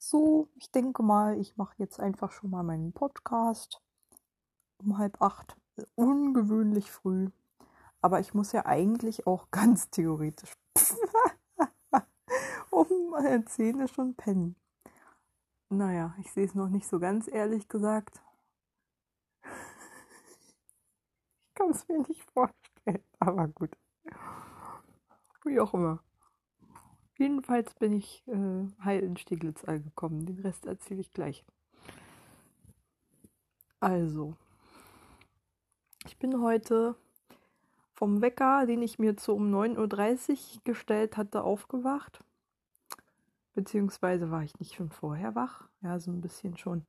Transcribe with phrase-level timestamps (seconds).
[0.00, 3.82] So, ich denke mal, ich mache jetzt einfach schon mal meinen Podcast
[4.78, 5.56] um halb acht.
[5.96, 7.30] Ungewöhnlich früh.
[8.00, 10.52] Aber ich muss ja eigentlich auch ganz theoretisch
[12.70, 13.14] um
[13.46, 14.56] Zähne schon pennen.
[15.70, 18.22] Naja, ich sehe es noch nicht so ganz ehrlich gesagt.
[21.50, 23.76] Ich kann es mir nicht vorstellen, aber gut.
[25.44, 25.98] Wie auch immer.
[27.18, 30.24] Jedenfalls bin ich äh, heil in Steglitz angekommen.
[30.24, 31.44] Den Rest erzähle ich gleich.
[33.80, 34.36] Also,
[36.06, 36.94] ich bin heute
[37.92, 42.22] vom Wecker, den ich mir zu um 9.30 Uhr gestellt hatte, aufgewacht.
[43.54, 45.68] Beziehungsweise war ich nicht schon vorher wach.
[45.80, 46.86] Ja, so ein bisschen schon.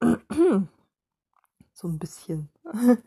[1.74, 2.48] so ein bisschen.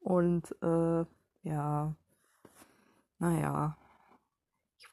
[0.00, 1.04] Und äh,
[1.42, 1.94] ja,
[3.20, 3.76] naja,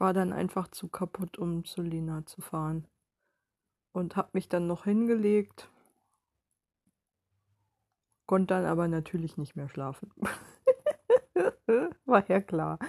[0.03, 2.85] war dann einfach zu kaputt, um zu Lina zu fahren.
[3.93, 5.71] Und hab mich dann noch hingelegt.
[8.25, 10.11] Konnte dann aber natürlich nicht mehr schlafen.
[12.05, 12.79] war ja klar.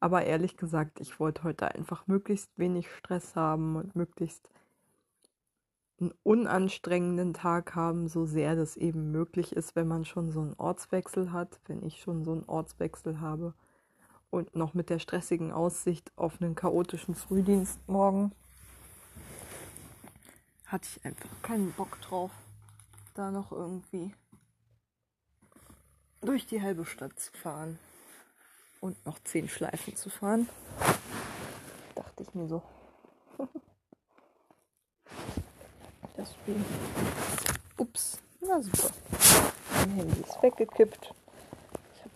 [0.00, 4.50] Aber ehrlich gesagt, ich wollte heute einfach möglichst wenig Stress haben und möglichst
[6.00, 10.54] einen unanstrengenden Tag haben, so sehr das eben möglich ist, wenn man schon so einen
[10.54, 13.54] Ortswechsel hat, wenn ich schon so einen Ortswechsel habe
[14.34, 18.32] und noch mit der stressigen Aussicht auf einen chaotischen Frühdienst morgen
[20.66, 22.32] hatte ich einfach keinen Bock drauf,
[23.14, 24.12] da noch irgendwie
[26.20, 27.78] durch die halbe Stadt zu fahren
[28.80, 30.48] und noch zehn Schleifen zu fahren.
[31.94, 32.60] Dachte ich mir so.
[36.16, 36.64] Deswegen.
[37.76, 38.90] Ups, na super.
[39.74, 41.14] Mein Handy ist weggekippt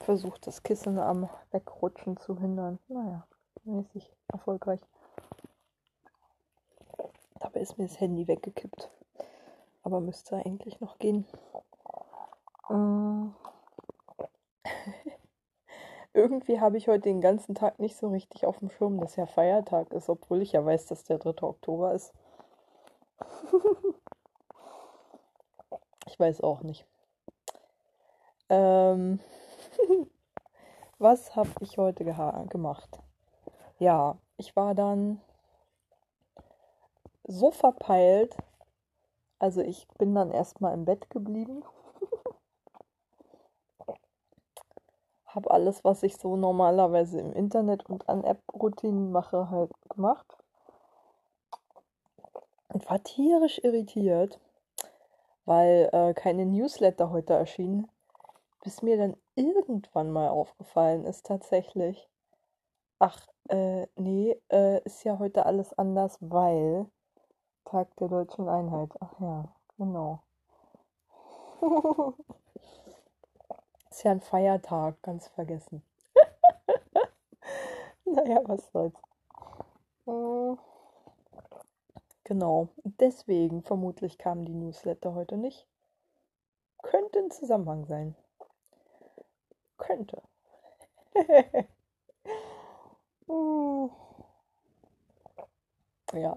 [0.08, 2.78] versucht, das Kissen am Wegrutschen zu hindern.
[2.88, 3.26] Naja,
[3.64, 4.80] mäßig erfolgreich.
[7.40, 8.90] Dabei ist mir das Handy weggekippt.
[9.82, 11.26] Aber müsste eigentlich noch gehen.
[12.70, 13.26] Äh.
[16.14, 19.26] Irgendwie habe ich heute den ganzen Tag nicht so richtig auf dem Schirm, dass ja
[19.26, 21.42] Feiertag ist, obwohl ich ja weiß, dass der 3.
[21.42, 22.14] Oktober ist.
[26.06, 26.86] ich weiß auch nicht.
[28.48, 29.20] Ähm.
[31.00, 32.98] Was habe ich heute gemacht?
[33.78, 35.20] Ja, ich war dann
[37.22, 38.36] so verpeilt.
[39.38, 41.62] Also ich bin dann erstmal im Bett geblieben.
[45.26, 50.26] habe alles, was ich so normalerweise im Internet und an App-Routinen mache, halt gemacht.
[52.70, 54.40] Und war tierisch irritiert,
[55.44, 57.88] weil äh, keine Newsletter heute erschienen
[58.68, 62.08] bis mir dann irgendwann mal aufgefallen ist tatsächlich.
[62.98, 66.86] Ach, äh, nee, äh, ist ja heute alles anders, weil
[67.64, 68.90] Tag der Deutschen Einheit.
[69.00, 69.44] Ach ja,
[69.76, 70.22] genau.
[73.90, 75.82] ist ja ein Feiertag, ganz vergessen.
[78.04, 79.00] naja, was soll's.
[80.06, 80.58] Hm.
[82.24, 85.66] Genau, deswegen vermutlich kamen die Newsletter heute nicht.
[86.82, 88.16] Könnte ein Zusammenhang sein
[89.88, 90.22] könnte.
[96.12, 96.36] ja.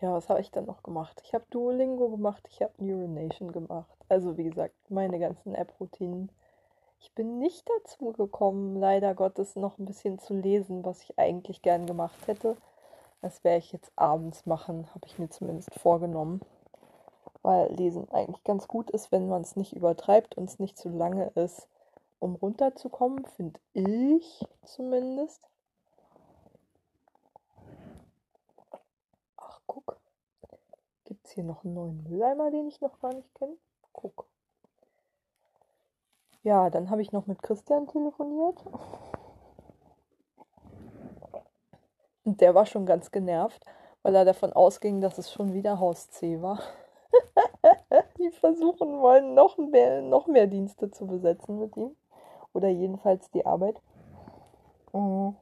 [0.00, 1.22] Ja, was habe ich dann noch gemacht?
[1.24, 3.96] Ich habe Duolingo gemacht, ich habe Neuronation gemacht.
[4.08, 6.30] Also wie gesagt, meine ganzen App-Routinen.
[7.00, 11.62] Ich bin nicht dazu gekommen, leider Gottes noch ein bisschen zu lesen, was ich eigentlich
[11.62, 12.56] gern gemacht hätte.
[13.22, 16.40] Das werde ich jetzt abends machen, habe ich mir zumindest vorgenommen.
[17.42, 20.88] Weil Lesen eigentlich ganz gut ist, wenn man es nicht übertreibt und es nicht zu
[20.88, 21.68] lange ist
[22.24, 25.46] um runterzukommen, finde ich zumindest.
[29.36, 29.98] Ach, guck.
[31.04, 33.58] Gibt es hier noch einen neuen Mülleimer, den ich noch gar nicht kenne?
[33.92, 34.26] Guck.
[36.42, 38.64] Ja, dann habe ich noch mit Christian telefoniert.
[42.24, 43.66] Und der war schon ganz genervt,
[44.00, 46.58] weil er davon ausging, dass es schon wieder Haus C war.
[48.18, 51.94] Die versuchen wollen, noch mehr, noch mehr Dienste zu besetzen mit ihm.
[52.54, 53.82] Oder jedenfalls die Arbeit.
[54.94, 55.36] Mhm.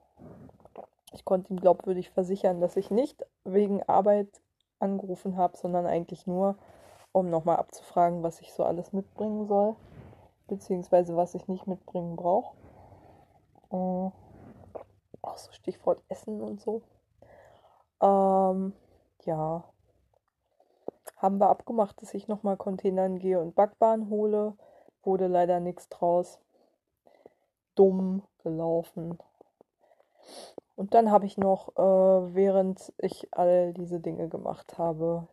[1.12, 4.28] Ich konnte ihm glaubwürdig versichern, dass ich nicht wegen Arbeit
[4.80, 6.56] angerufen habe, sondern eigentlich nur,
[7.12, 9.76] um nochmal abzufragen, was ich so alles mitbringen soll,
[10.48, 12.56] beziehungsweise was ich nicht mitbringen brauche.
[13.70, 14.12] Mhm.
[15.20, 16.80] Auch so Stichwort Essen und so.
[18.00, 18.72] Ähm,
[19.24, 19.64] ja.
[21.18, 24.54] Haben wir abgemacht, dass ich nochmal Containern gehe und Backwaren hole.
[25.04, 26.40] Wurde leider nichts draus
[27.74, 29.18] dumm gelaufen.
[30.76, 35.28] Und dann habe ich noch, äh, während ich all diese Dinge gemacht habe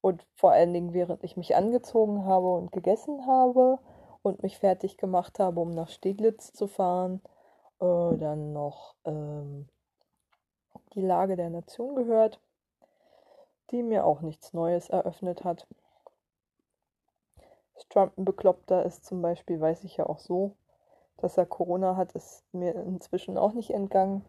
[0.00, 3.78] und vor allen Dingen während ich mich angezogen habe und gegessen habe
[4.22, 7.20] und mich fertig gemacht habe, um nach Steglitz zu fahren,
[7.80, 9.68] äh, dann noch ähm,
[10.94, 12.40] die Lage der Nation gehört,
[13.70, 15.66] die mir auch nichts Neues eröffnet hat.
[17.74, 20.54] Dass Trump ein Bekloppter ist zum Beispiel, weiß ich ja auch so.
[21.18, 24.24] Dass er Corona hat, ist mir inzwischen auch nicht entgangen.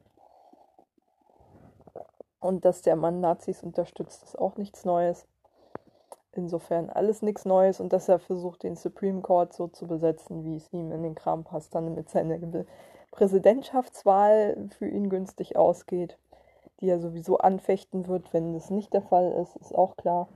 [2.39, 5.27] Und dass der Mann Nazis unterstützt, ist auch nichts Neues.
[6.31, 10.55] Insofern alles nichts Neues und dass er versucht, den Supreme Court so zu besetzen, wie
[10.55, 12.37] es ihm in den Kram passt, dann mit seiner
[13.11, 16.17] Präsidentschaftswahl für ihn günstig ausgeht,
[16.79, 20.29] die er sowieso anfechten wird, wenn das nicht der Fall ist, ist auch klar.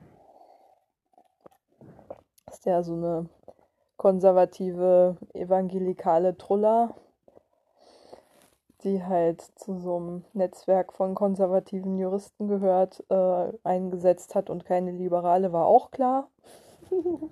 [2.52, 3.30] Ist der so eine
[4.04, 6.94] konservative, evangelikale Truller,
[8.84, 14.92] die halt zu so einem Netzwerk von konservativen Juristen gehört, äh, eingesetzt hat und keine
[14.92, 16.28] Liberale, war auch klar.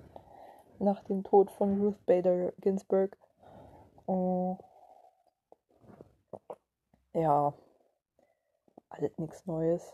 [0.78, 3.18] Nach dem Tod von Ruth Bader Ginsburg.
[4.06, 4.56] Oh.
[7.12, 7.52] Ja,
[8.88, 9.92] alles nichts Neues.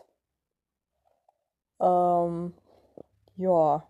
[1.81, 2.53] Ähm,
[3.35, 3.83] ja.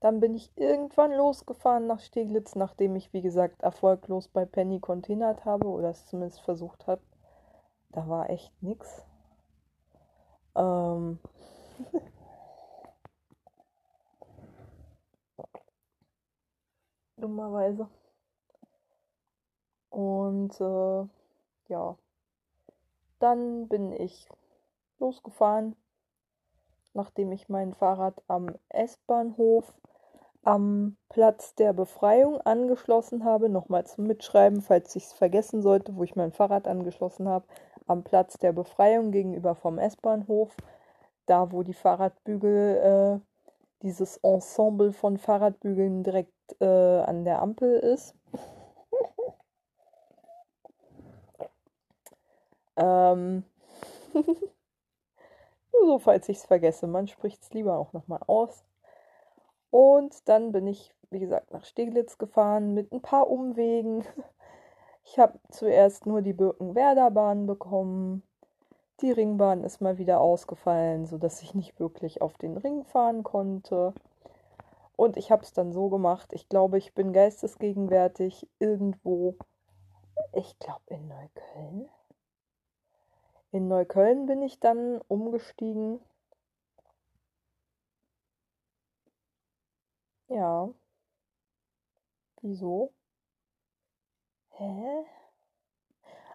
[0.00, 5.44] Dann bin ich irgendwann losgefahren nach Steglitz, nachdem ich, wie gesagt, erfolglos bei Penny containert
[5.44, 7.02] habe oder es zumindest versucht habe.
[7.92, 9.04] Da war echt nix.
[10.56, 11.18] Ähm.
[17.16, 17.88] Dummerweise.
[19.90, 21.06] Und äh,
[21.68, 21.96] ja,
[23.18, 24.28] dann bin ich
[24.98, 25.76] losgefahren,
[26.94, 29.74] nachdem ich mein Fahrrad am S-Bahnhof
[30.42, 33.48] am Platz der Befreiung angeschlossen habe.
[33.48, 37.46] Nochmal zum Mitschreiben, falls ich es vergessen sollte, wo ich mein Fahrrad angeschlossen habe.
[37.86, 40.56] Am Platz der Befreiung gegenüber vom S-Bahnhof.
[41.26, 43.26] Da, wo die Fahrradbügel, äh,
[43.82, 48.14] dieses Ensemble von Fahrradbügeln direkt äh, an der Ampel ist.
[52.76, 53.44] ähm.
[55.72, 56.86] so, falls ich es vergesse.
[56.86, 58.64] Man spricht es lieber auch nochmal aus.
[59.70, 64.04] Und dann bin ich, wie gesagt, nach Steglitz gefahren mit ein paar Umwegen.
[65.02, 68.22] Ich habe zuerst nur die Birkenwerder Bahn bekommen.
[69.00, 73.94] Die Ringbahn ist mal wieder ausgefallen, sodass ich nicht wirklich auf den Ring fahren konnte.
[74.94, 76.32] Und ich habe es dann so gemacht.
[76.32, 79.36] Ich glaube, ich bin geistesgegenwärtig irgendwo.
[80.34, 81.88] Ich glaube in Neukölln.
[83.52, 86.00] In Neukölln bin ich dann umgestiegen
[90.28, 90.70] Ja.
[92.42, 92.92] Wieso?
[94.58, 95.04] Hä?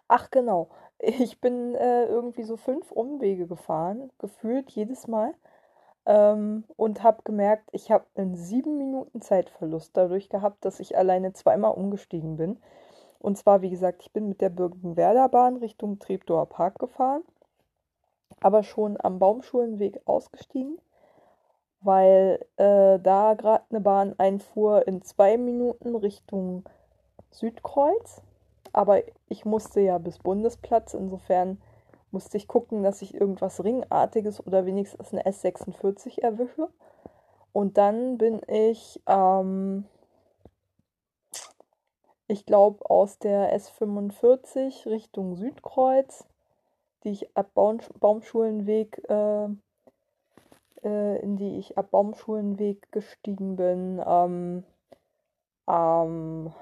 [0.08, 0.68] Ach genau.
[0.98, 5.34] Ich bin äh, irgendwie so fünf Umwege gefahren, gefühlt jedes Mal.
[6.06, 11.32] Ähm, und habe gemerkt, ich habe einen sieben Minuten Zeitverlust dadurch gehabt, dass ich alleine
[11.34, 12.58] zweimal umgestiegen bin.
[13.18, 17.22] Und zwar, wie gesagt, ich bin mit der Birkenwerder Bahn Richtung Treptower Park gefahren,
[18.40, 20.78] aber schon am Baumschulenweg ausgestiegen
[21.86, 26.64] weil äh, da gerade eine Bahn einfuhr in zwei Minuten Richtung
[27.30, 28.22] Südkreuz.
[28.72, 31.62] Aber ich musste ja bis Bundesplatz, insofern
[32.10, 36.68] musste ich gucken, dass ich irgendwas Ringartiges oder wenigstens eine S46 erwische.
[37.52, 39.84] Und dann bin ich, ähm,
[42.28, 46.26] ich glaube, aus der S45 Richtung Südkreuz,
[47.04, 49.48] die ich ab Baum Baumschulenweg äh,
[50.86, 54.64] äh, in die ich ab Baumschulenweg gestiegen bin, ähm,
[55.66, 56.52] am,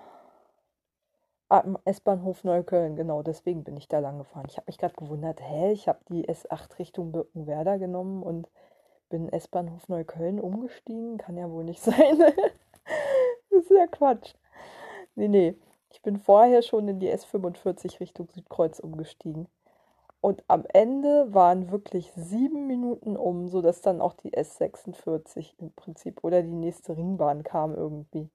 [1.85, 4.47] S-Bahnhof Neukölln, genau, deswegen bin ich da lang gefahren.
[4.49, 8.49] Ich habe mich gerade gewundert, hä, ich habe die S8 Richtung Birkenwerder genommen und
[9.09, 12.19] bin S-Bahnhof Neukölln umgestiegen, kann ja wohl nicht sein.
[12.19, 14.35] das ist ja Quatsch.
[15.17, 15.57] Nee, nee,
[15.91, 19.49] ich bin vorher schon in die S45 Richtung Südkreuz umgestiegen.
[20.21, 26.25] Und am Ende waren wirklich sieben Minuten um, sodass dann auch die S46 im Prinzip
[26.25, 28.29] oder die nächste Ringbahn kam irgendwie.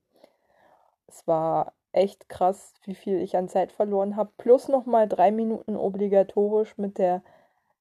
[1.08, 4.32] Es war echt krass, wie viel ich an Zeit verloren habe.
[4.38, 7.24] Plus nochmal drei Minuten obligatorisch mit der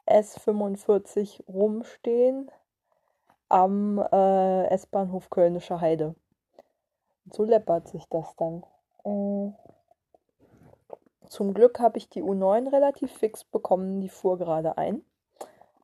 [0.07, 2.50] S45 rumstehen
[3.49, 6.14] am äh, S-Bahnhof Kölnische Heide.
[7.31, 8.64] So läppert sich das dann.
[9.05, 9.50] Äh.
[11.26, 15.02] Zum Glück habe ich die U9 relativ fix bekommen, die fuhr gerade ein,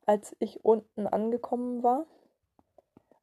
[0.07, 2.05] als ich unten angekommen war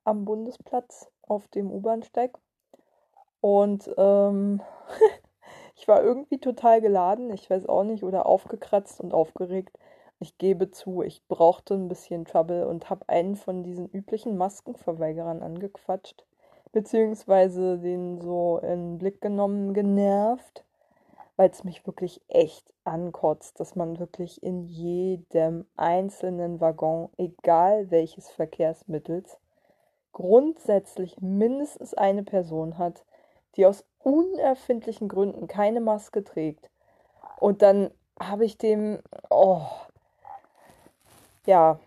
[0.04, 2.38] am Bundesplatz auf dem U-Bahnsteig.
[3.40, 4.62] Und ähm,
[5.82, 9.78] Ich war irgendwie total geladen, ich weiß auch nicht, oder aufgekratzt und aufgeregt.
[10.20, 15.42] Ich gebe zu, ich brauchte ein bisschen Trouble und habe einen von diesen üblichen Maskenverweigerern
[15.42, 16.24] angequatscht,
[16.72, 20.64] beziehungsweise den so in den Blick genommen, genervt,
[21.36, 28.30] weil es mich wirklich echt ankotzt, dass man wirklich in jedem einzelnen Waggon, egal welches
[28.30, 29.38] Verkehrsmittels,
[30.12, 33.04] grundsätzlich mindestens eine Person hat,
[33.56, 36.70] die aus unerfindlichen Gründen keine Maske trägt.
[37.38, 38.98] Und dann habe ich dem,
[39.30, 39.62] oh,
[41.46, 41.78] ja,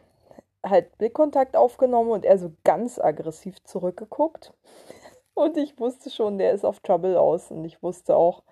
[0.65, 4.53] halt Blickkontakt aufgenommen und er so ganz aggressiv zurückgeguckt.
[5.33, 7.51] Und ich wusste schon, der ist auf Trouble aus.
[7.51, 8.43] Und ich wusste auch,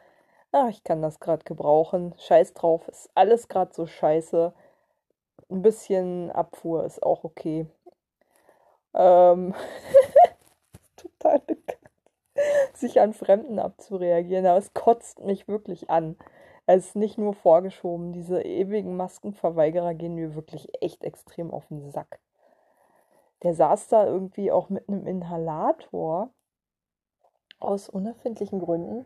[0.51, 2.13] ach, ich kann das gerade gebrauchen.
[2.17, 4.53] Scheiß drauf, ist alles gerade so scheiße.
[5.49, 7.67] Ein bisschen Abfuhr ist auch okay.
[8.93, 9.55] Ähm,
[10.95, 11.79] total bekannt,
[12.73, 16.17] sich an Fremden abzureagieren, aber es kotzt mich wirklich an.
[16.65, 21.91] Es ist nicht nur vorgeschoben, diese ewigen Maskenverweigerer gehen mir wirklich echt extrem auf den
[21.91, 22.19] Sack.
[23.43, 26.29] Der saß da irgendwie auch mit einem Inhalator
[27.59, 29.05] aus unerfindlichen Gründen.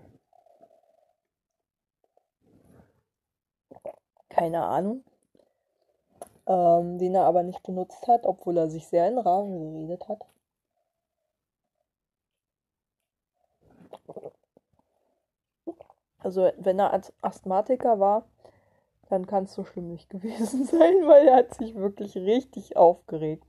[4.29, 5.03] Keine Ahnung
[6.47, 10.25] ähm, den er aber nicht benutzt hat, obwohl er sich sehr in Rage geredet hat.
[16.19, 18.25] Also wenn er Asthmatiker war,
[19.09, 23.45] dann kann es so schlimm nicht gewesen sein, weil er hat sich wirklich richtig aufgeregt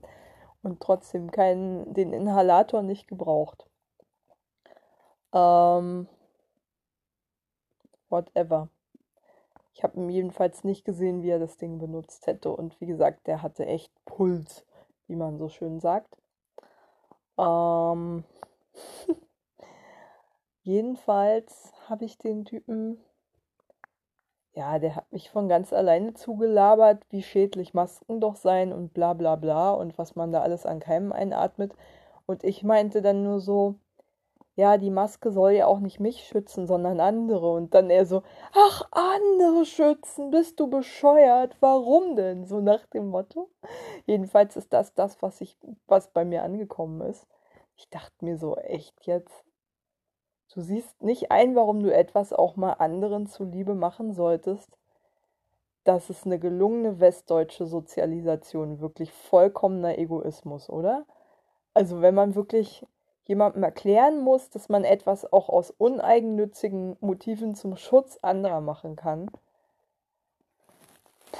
[0.61, 3.65] und trotzdem keinen, den Inhalator nicht gebraucht.
[5.33, 6.07] Ähm,
[8.09, 8.69] whatever.
[9.73, 12.51] Ich habe jedenfalls nicht gesehen, wie er das Ding benutzt hätte.
[12.51, 14.65] Und wie gesagt, der hatte echt Puls,
[15.07, 16.17] wie man so schön sagt.
[17.37, 18.25] Ähm
[20.63, 22.99] jedenfalls habe ich den Typen,
[24.53, 29.13] ja, der hat mich von ganz alleine zugelabert, wie schädlich Masken doch seien und bla
[29.13, 31.73] bla bla und was man da alles an Keimen einatmet.
[32.25, 33.75] Und ich meinte dann nur so,
[34.59, 37.49] ja, die Maske soll ja auch nicht mich schützen, sondern andere.
[37.53, 38.23] Und dann er so,
[38.53, 41.55] ach, andere schützen, bist du bescheuert?
[41.61, 42.45] Warum denn?
[42.45, 43.49] So nach dem Motto.
[44.05, 47.25] Jedenfalls ist das das, was ich, was bei mir angekommen ist.
[47.77, 49.45] Ich dachte mir so, echt jetzt?
[50.53, 54.77] Du siehst nicht ein, warum du etwas auch mal anderen zuliebe machen solltest.
[55.83, 61.05] Das ist eine gelungene westdeutsche Sozialisation, wirklich vollkommener Egoismus, oder?
[61.73, 62.85] Also wenn man wirklich
[63.25, 69.29] jemandem erklären muss, dass man etwas auch aus uneigennützigen Motiven zum Schutz anderer machen kann.
[71.31, 71.37] Puh,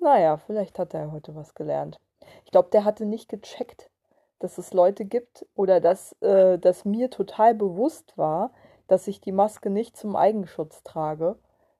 [0.00, 2.00] naja, vielleicht hat er heute was gelernt.
[2.46, 3.90] Ich glaube, der hatte nicht gecheckt,
[4.38, 8.52] dass es Leute gibt oder dass, äh, dass mir total bewusst war,
[8.86, 11.36] dass ich die Maske nicht zum Eigenschutz trage,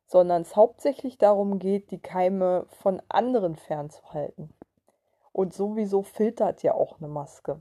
[0.07, 4.53] sondern es hauptsächlich darum geht, die Keime von anderen fernzuhalten.
[5.33, 7.61] Und sowieso filtert ja auch eine Maske.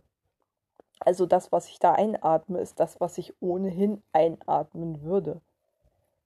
[1.00, 5.42] Also das, was ich da einatme, ist das, was ich ohnehin einatmen würde.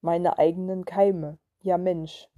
[0.00, 1.38] Meine eigenen Keime.
[1.60, 2.28] Ja Mensch.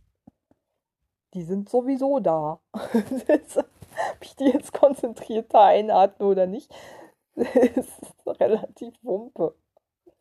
[1.35, 2.61] Die sind sowieso da.
[2.73, 6.73] Ob ich die jetzt konzentrierter einatme oder nicht,
[7.35, 9.55] ist relativ wumpe.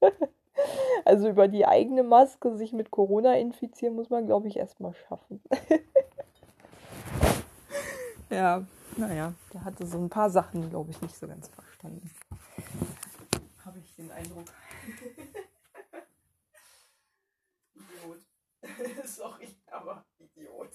[1.04, 5.42] Also über die eigene Maske sich mit Corona infizieren, muss man, glaube ich, erstmal schaffen.
[8.30, 8.64] ja,
[8.96, 12.10] naja, der hatte so ein paar Sachen, glaube ich, nicht so ganz verstanden.
[13.66, 14.46] Habe ich den Eindruck.
[17.74, 19.08] Idiot.
[19.08, 20.70] Sorry, aber Idiot.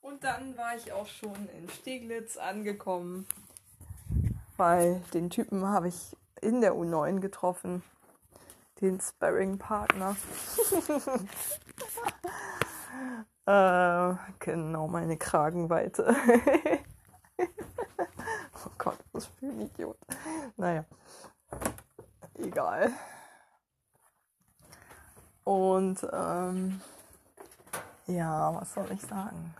[0.00, 3.26] Und dann war ich auch schon in Steglitz angekommen,
[4.56, 7.82] weil den Typen habe ich in der U9 getroffen,
[8.80, 10.16] den Sparring-Partner.
[13.46, 16.16] Äh, genau, meine Kragenweite.
[17.38, 19.98] oh Gott, was für ein Idiot.
[20.56, 20.86] Naja,
[22.38, 22.90] egal.
[25.44, 26.80] Und ähm,
[28.06, 29.54] ja, was soll ich sagen?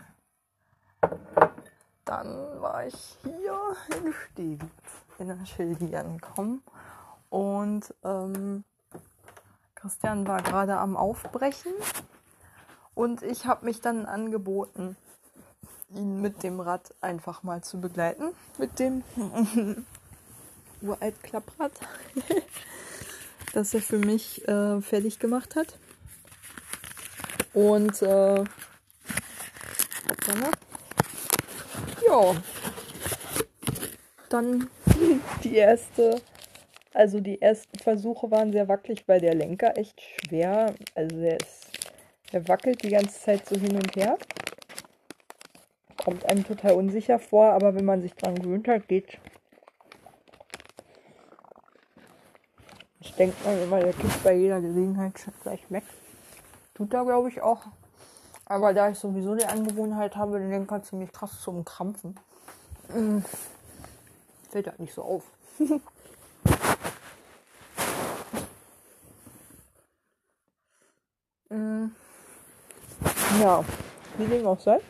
[2.05, 4.69] Dann war ich hier in Steglitz,
[5.17, 6.61] in der Schildi angekommen.
[7.29, 8.63] Und ähm,
[9.73, 11.73] Christian war gerade am Aufbrechen
[12.93, 14.95] und ich habe mich dann angeboten,
[15.89, 18.29] ihn mit dem Rad einfach mal zu begleiten.
[18.57, 19.03] Mit dem
[20.81, 21.71] uralt Klapprad,
[23.53, 25.77] das er für mich äh, fertig gemacht hat.
[27.55, 28.43] Und äh,
[32.05, 32.35] ja,
[34.29, 34.69] dann
[35.43, 36.21] die erste
[36.93, 41.91] Also die ersten Versuche waren sehr wackelig, weil der Lenker echt schwer, also der ist,
[42.33, 44.17] der wackelt die ganze Zeit so hin und her.
[46.03, 49.17] Kommt einem total unsicher vor, aber wenn man sich dran gewöhnt hat, geht.
[52.99, 55.83] Ich denke mal immer, der kippt bei jeder Gelegenheit gleich weg.
[56.75, 57.63] Tut er, glaube ich, auch.
[58.45, 62.19] Aber da ich sowieso die Angewohnheit habe, den Lenker ziemlich krass zu umkrampfen,
[62.93, 63.19] mm,
[64.49, 65.23] fällt das nicht so auf.
[71.49, 71.85] Mm,
[73.41, 73.63] ja,
[74.17, 74.81] wie dem auch sei.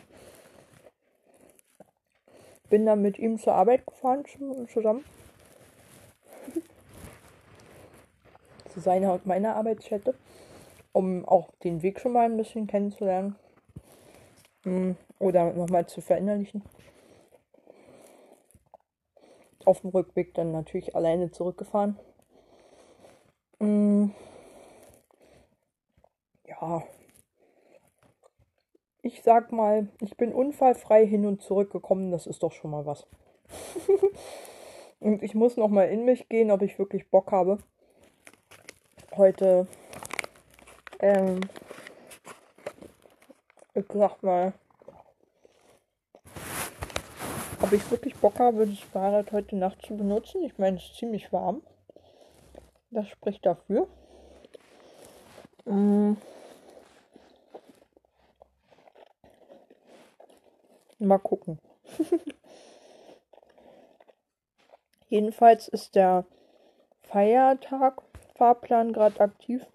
[2.68, 4.24] Bin dann mit ihm zur Arbeit gefahren
[4.72, 5.04] zusammen.
[8.74, 10.16] Zu seiner und meiner Arbeitsstätte
[10.96, 13.36] um auch den Weg schon mal ein bisschen kennenzulernen
[14.64, 16.62] mm, oder nochmal zu verinnerlichen.
[19.66, 21.98] Auf dem Rückweg dann natürlich alleine zurückgefahren.
[23.58, 24.06] Mm.
[26.46, 26.82] Ja,
[29.02, 32.86] ich sag mal, ich bin unfallfrei hin und zurück gekommen, das ist doch schon mal
[32.86, 33.06] was.
[35.00, 37.58] und ich muss noch mal in mich gehen, ob ich wirklich Bock habe,
[39.14, 39.68] heute
[41.00, 41.40] ähm,
[43.74, 44.52] ich sag mal,
[47.62, 50.42] ob ich wirklich Bock habe, das Fahrrad heute Nacht zu benutzen.
[50.44, 51.62] Ich meine, es ist ziemlich warm.
[52.90, 53.88] Das spricht dafür.
[55.66, 56.16] Ähm,
[60.98, 61.58] mal gucken.
[65.08, 66.24] Jedenfalls ist der
[67.02, 68.02] Feiertag
[68.34, 69.66] Fahrplan gerade aktiv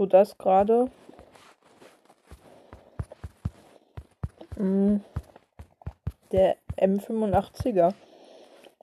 [0.00, 0.90] sodass gerade
[4.56, 5.04] hm,
[6.32, 7.92] der M85er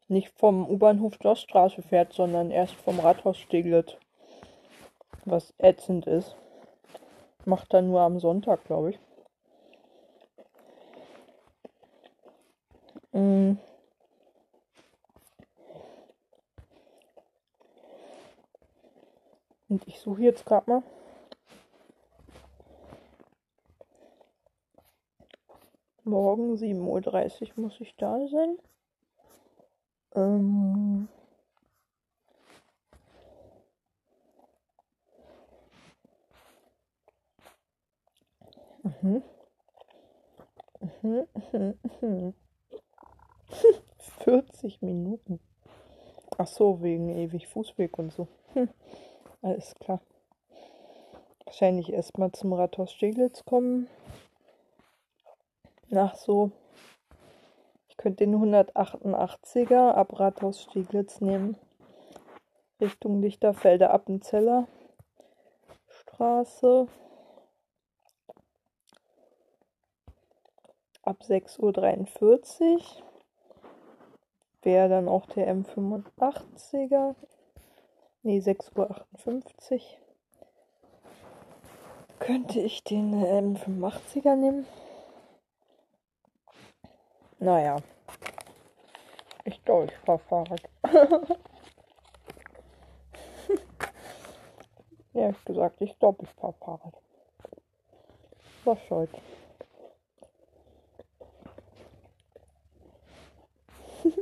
[0.09, 3.97] nicht vom U-Bahnhof Schlossstraße fährt, sondern erst vom Rathaus Steglitz.
[5.25, 6.35] Was ätzend ist.
[7.45, 8.99] Macht er nur am Sonntag, glaube ich.
[13.13, 13.57] Mm.
[19.67, 20.83] Und ich suche jetzt gerade mal.
[26.07, 28.57] Morgen 7.30 Uhr muss ich da sein.
[30.15, 31.09] Ähm
[38.83, 39.21] mhm.
[41.01, 42.33] Mhm, mhm, mhm.
[44.23, 45.41] 40 Minuten.
[46.37, 48.29] Ach so, wegen ewig Fußweg und so.
[48.53, 48.69] Hm.
[49.41, 49.99] Alles klar.
[51.43, 53.87] Wahrscheinlich erstmal zum Rathaus Steglitz kommen
[55.89, 56.51] nach so,
[57.89, 61.57] ich könnte den 188er ab Rathaus Stieglitz nehmen.
[62.79, 64.67] Richtung Lichterfelder Appenzeller
[65.87, 66.87] Straße.
[71.01, 72.81] Ab 6.43 Uhr
[74.61, 77.15] wäre dann auch der M85er.
[78.23, 79.79] Ne, 6.58 Uhr.
[82.19, 84.65] Könnte ich den M85er nehmen?
[87.39, 87.77] Naja.
[89.45, 90.61] Ich ich fahre Fahrrad.
[95.13, 96.93] ja, ich gesagt, ich glaube, ich fahre Fahrrad.
[98.65, 99.11] Was soll's.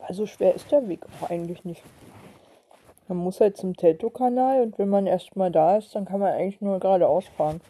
[0.00, 1.82] also schwer ist der Weg auch eigentlich nicht.
[3.08, 6.60] Man muss halt zum Teltow-Kanal und wenn man erstmal da ist, dann kann man eigentlich
[6.60, 7.62] nur geradeaus fahren.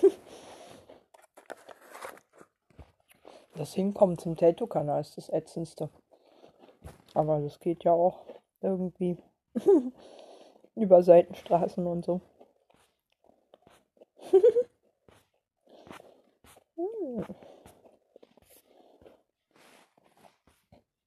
[3.56, 5.88] das Hinkommen zum Teltow-Kanal ist das ätzendste.
[7.14, 8.20] Aber das geht ja auch
[8.60, 9.18] irgendwie
[10.76, 12.20] über Seitenstraßen und so.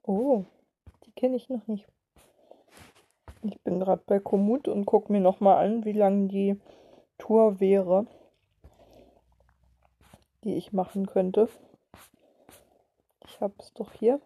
[0.04, 0.44] oh,
[1.06, 1.88] die kenne ich noch nicht.
[3.44, 6.60] Ich bin gerade bei Komoot und gucke mir nochmal an, wie lang die
[7.18, 8.06] Tour wäre,
[10.44, 11.50] die ich machen könnte.
[13.28, 14.22] Ich habe es doch hier.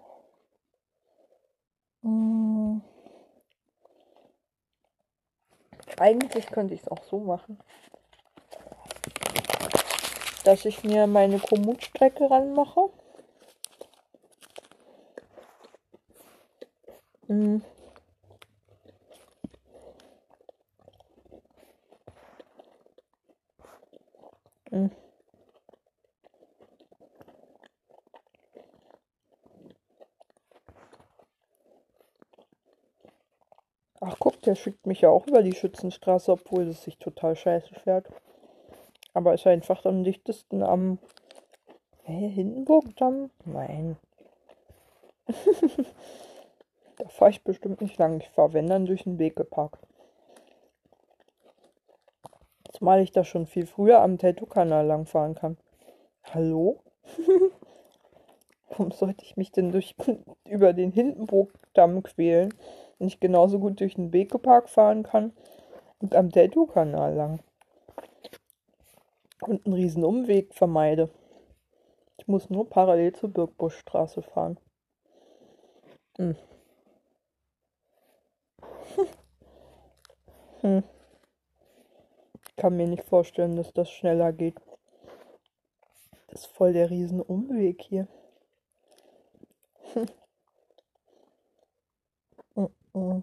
[2.01, 2.81] Hm.
[5.97, 7.57] Eigentlich könnte ich es auch so machen,
[10.43, 12.89] dass ich mir meine Komoot-Strecke ranmache.
[17.27, 17.61] Hm.
[34.01, 37.75] Ach guck, der schickt mich ja auch über die Schützenstraße, obwohl es sich total scheiße
[37.75, 38.07] fährt.
[39.13, 40.97] Aber ist einfach am dichtesten am
[42.03, 43.31] Hä, Hindenburgdamm?
[43.43, 43.97] Nein.
[46.97, 48.21] da fahre ich bestimmt nicht lang.
[48.21, 49.77] Ich fahre, wenn, dann durch den Wegepark.
[52.71, 55.57] Zumal ich da schon viel früher am Tattoo-Kanal langfahren kann.
[56.33, 56.79] Hallo?
[58.69, 59.95] Warum sollte ich mich denn durch,
[60.47, 62.53] über den Hindenburgdamm quälen,
[62.97, 65.33] wenn ich genauso gut durch den Bekepark fahren kann
[65.99, 67.39] und am Tattoo-Kanal lang?
[69.41, 71.09] Und einen riesen Umweg vermeide.
[72.17, 74.57] Ich muss nur parallel zur Birkbuschstraße fahren.
[76.17, 76.35] Hm.
[80.61, 80.83] hm.
[82.47, 84.55] Ich kann mir nicht vorstellen, dass das schneller geht.
[86.27, 88.07] Das ist voll der riesen Umweg hier.
[92.95, 93.21] Mm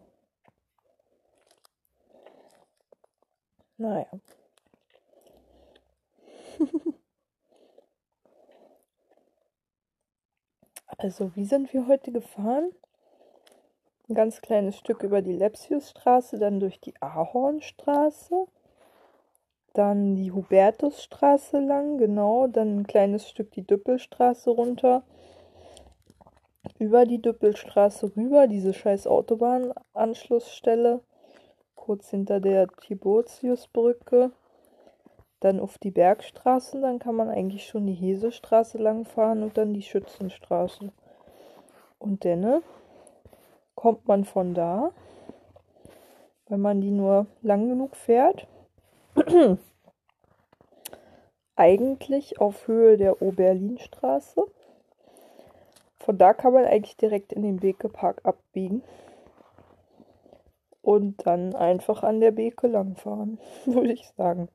[3.78, 4.06] Naja.
[10.98, 12.70] also, wie sind wir heute gefahren?
[14.08, 18.46] Ein ganz kleines Stück über die Lepsiusstraße, dann durch die Ahornstraße,
[19.74, 25.02] dann die Hubertusstraße lang, genau, dann ein kleines Stück die Düppelstraße runter
[26.82, 31.00] über die Düppelstraße rüber, diese scheiß Autobahnanschlussstelle,
[31.76, 34.32] kurz hinter der Tiburtiusbrücke,
[35.38, 39.82] dann auf die Bergstraßen, dann kann man eigentlich schon die Hesestraße langfahren und dann die
[39.82, 40.90] Schützenstraße.
[42.00, 42.62] Und dann
[43.76, 44.90] kommt man von da,
[46.48, 48.48] wenn man die nur lang genug fährt,
[51.54, 54.44] eigentlich auf Höhe der Oberlinstraße.
[56.04, 58.82] Von da kann man eigentlich direkt in den Bekepark abbiegen.
[60.80, 64.48] Und dann einfach an der Beke langfahren, würde ich sagen.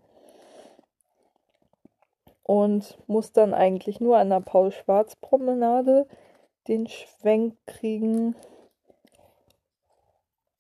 [2.44, 6.06] Und muss dann eigentlich nur an der Paul-Schwarz-Promenade
[6.68, 8.36] den Schwenk kriegen.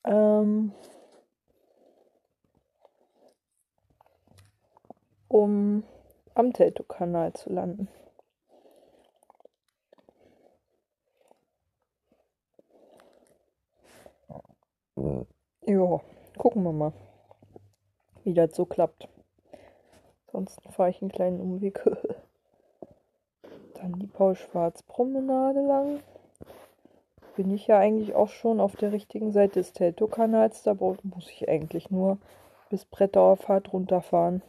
[0.05, 0.71] Ähm,
[5.27, 5.83] um
[6.33, 7.89] am Teltow-Kanal zu landen.
[15.67, 16.01] Ja,
[16.39, 16.91] gucken wir mal,
[18.23, 19.07] wie das so klappt.
[20.25, 21.83] Ansonsten fahre ich einen kleinen Umweg.
[23.75, 25.99] Dann die Paul-Schwarz-Promenade lang.
[27.35, 30.63] Bin ich ja eigentlich auch schon auf der richtigen Seite des Teltow-Kanals.
[30.63, 32.17] Da muss ich eigentlich nur
[32.71, 34.41] bis Brettauer Fahrt runterfahren.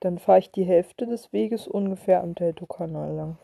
[0.00, 3.38] Dann fahre ich die Hälfte des Weges ungefähr am Teltow-Kanal lang.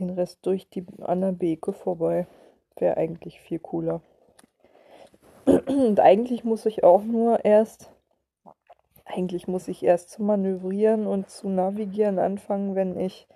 [0.00, 2.26] Den Rest durch die Anna Beke vorbei.
[2.76, 4.00] Wäre eigentlich viel cooler.
[5.44, 7.90] Und eigentlich muss ich auch nur erst,
[9.04, 13.26] eigentlich muss ich erst zu manövrieren und zu navigieren anfangen, wenn ich,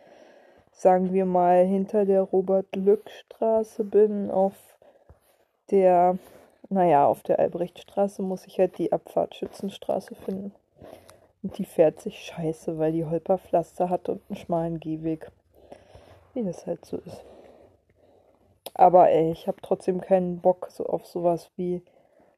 [0.73, 4.55] sagen wir mal, hinter der Robert-Lück-Straße bin, auf
[5.71, 6.19] der,
[6.69, 10.53] naja, auf der Albrechtstraße muss ich halt die Abfahrtschützenstraße finden.
[11.43, 15.31] Und die fährt sich scheiße, weil die Holperpflaster hat und einen schmalen Gehweg.
[16.35, 17.25] Wie das halt so ist.
[18.75, 21.83] Aber ey, ich habe trotzdem keinen Bock so auf sowas wie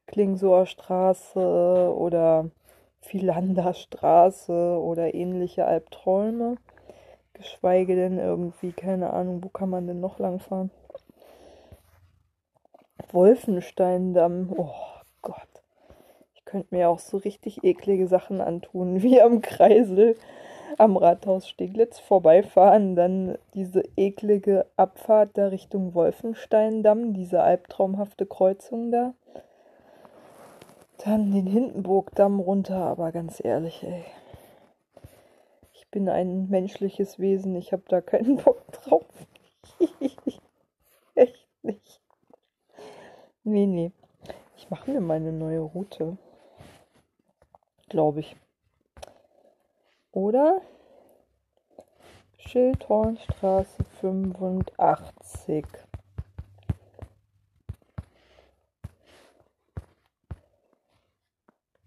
[0.09, 2.49] Klingsoer Straße oder
[2.99, 6.55] Philander Straße oder ähnliche Albträume.
[7.33, 10.71] Geschweige denn irgendwie, keine Ahnung, wo kann man denn noch langfahren?
[13.11, 14.73] Wolfensteindamm, oh
[15.21, 15.63] Gott.
[16.33, 20.17] Ich könnte mir auch so richtig eklige Sachen antun, wie am Kreisel
[20.79, 29.13] am Rathaus Steglitz vorbeifahren, dann diese eklige Abfahrt da Richtung Wolfensteindamm, diese albtraumhafte Kreuzung da.
[31.05, 34.03] Dann den Hindenburgdamm runter, aber ganz ehrlich, ey.
[35.71, 39.05] Ich bin ein menschliches Wesen, ich habe da keinen Bock drauf.
[41.15, 42.01] Echt nicht.
[43.45, 43.93] Nee, nee.
[44.57, 46.17] Ich mache mir meine neue Route.
[47.87, 48.35] Glaube ich.
[50.11, 50.61] Oder?
[52.39, 55.65] Schildhornstraße 85.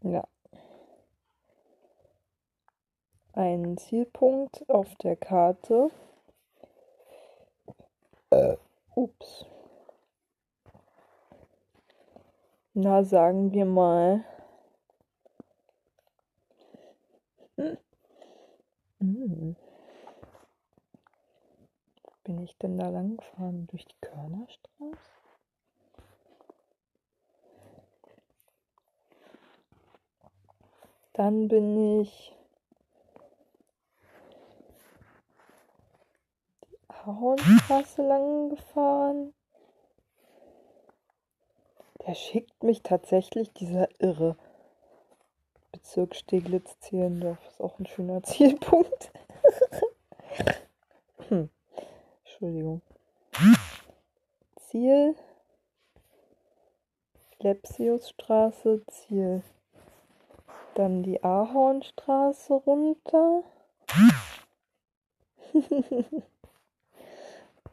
[0.03, 0.25] Ja.
[3.35, 5.91] Ein Zielpunkt auf der Karte.
[8.31, 8.57] Äh,
[8.95, 9.47] ups.
[12.75, 14.25] Na, sagen wir mal.
[17.57, 19.57] Hm.
[22.25, 23.67] Bin ich denn da lang gefahren?
[23.69, 25.22] Durch die Körnerstraße?
[31.15, 32.35] Dann bin ich
[36.65, 39.35] die Ahornstraße lang gefahren.
[42.07, 44.37] Der schickt mich tatsächlich, dieser Irre.
[45.71, 49.13] Bezirk Steglitz-Zehlendorf ist auch ein schöner Zielpunkt.
[51.29, 51.51] hm.
[52.25, 52.83] Entschuldigung.
[54.57, 55.15] Ziel
[57.39, 59.43] Lepsiusstraße, Ziel.
[60.75, 63.43] Dann die Ahornstraße runter.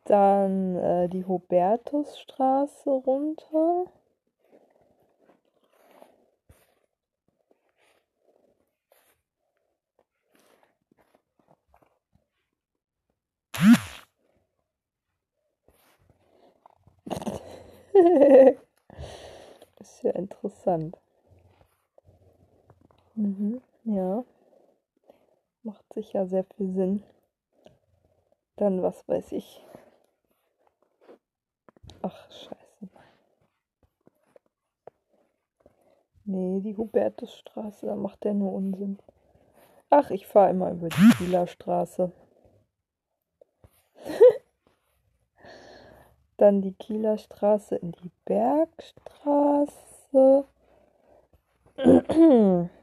[0.06, 3.86] Dann äh, die Hubertusstraße runter.
[19.80, 20.98] ist ja interessant.
[23.20, 24.24] Mhm, ja.
[25.64, 27.04] Macht sicher sehr viel Sinn.
[28.56, 29.62] Dann, was weiß ich.
[32.02, 32.88] Ach, scheiße.
[36.24, 39.00] Nee, die Hubertusstraße, da macht der nur Unsinn.
[39.90, 42.14] Ach, ich fahre immer über die Kieler Straße.
[46.38, 49.66] Dann die Kieler Straße in die Bergstraße.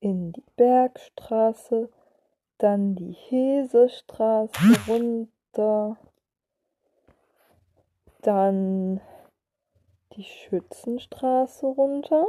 [0.00, 1.88] in die Bergstraße,
[2.58, 5.96] dann die Hesestraße runter,
[8.22, 9.00] dann
[10.12, 12.26] die Schützenstraße runter.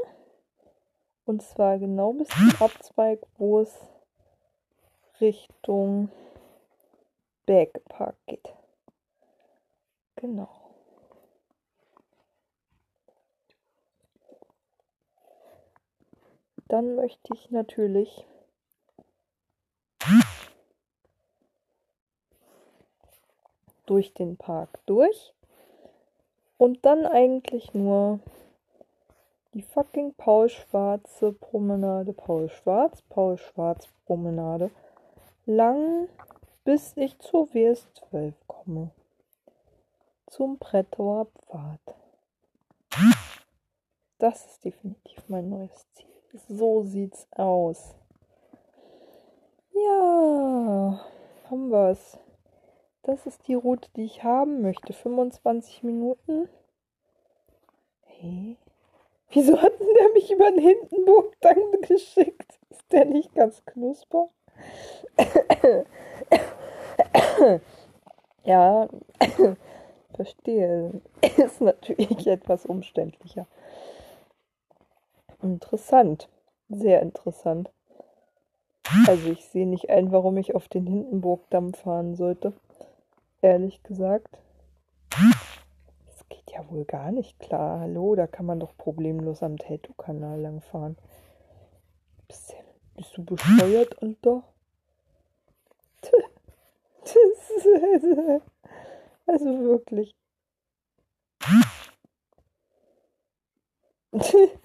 [1.25, 3.75] Und zwar genau bis zum Abzweig, wo es
[5.21, 6.09] Richtung
[7.45, 8.53] Bergpark geht.
[10.15, 10.59] Genau.
[16.69, 18.25] Dann möchte ich natürlich
[23.86, 25.34] durch den Park durch
[26.58, 28.19] und dann eigentlich nur
[29.53, 34.71] die fucking Paul Schwarze Promenade, Paul Schwarz, Paul Schwarz Promenade
[35.45, 36.08] lang
[36.63, 38.91] bis ich zur WS12 komme.
[40.27, 41.79] Zum Brettauer Pfad.
[44.19, 46.09] Das ist definitiv mein neues Ziel.
[46.33, 47.95] So sieht's aus.
[49.73, 50.99] Ja,
[51.49, 52.19] haben wir's.
[53.03, 54.93] Das ist die Route, die ich haben möchte.
[54.93, 56.47] 25 Minuten.
[58.05, 58.57] Hey.
[59.31, 62.59] Wieso hat denn der mich über den Hindenburg dann geschickt?
[62.69, 64.29] Ist der nicht ganz knusper?
[68.43, 68.87] ja,
[70.15, 71.01] verstehe.
[71.37, 73.47] Ist natürlich etwas umständlicher.
[75.41, 76.30] Interessant.
[76.69, 77.71] Sehr interessant.
[79.08, 82.54] Also ich sehe nicht ein, warum ich auf den Hindenburgdamm fahren sollte.
[83.41, 84.38] Ehrlich gesagt.
[85.10, 87.80] Das geht ja wohl gar nicht klar.
[87.82, 90.97] Hallo, da kann man doch problemlos am Tato-Kanal langfahren.
[92.28, 92.56] Bist,
[92.95, 94.43] bist du bescheuert, Alter?
[99.25, 100.15] also wirklich.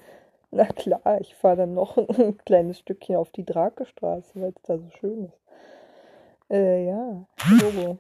[0.55, 4.79] Na klar, ich fahre dann noch ein kleines Stückchen auf die Drakestraße, weil es da
[4.79, 5.40] so schön ist.
[6.49, 7.27] Äh, ja,
[7.61, 7.99] Logo.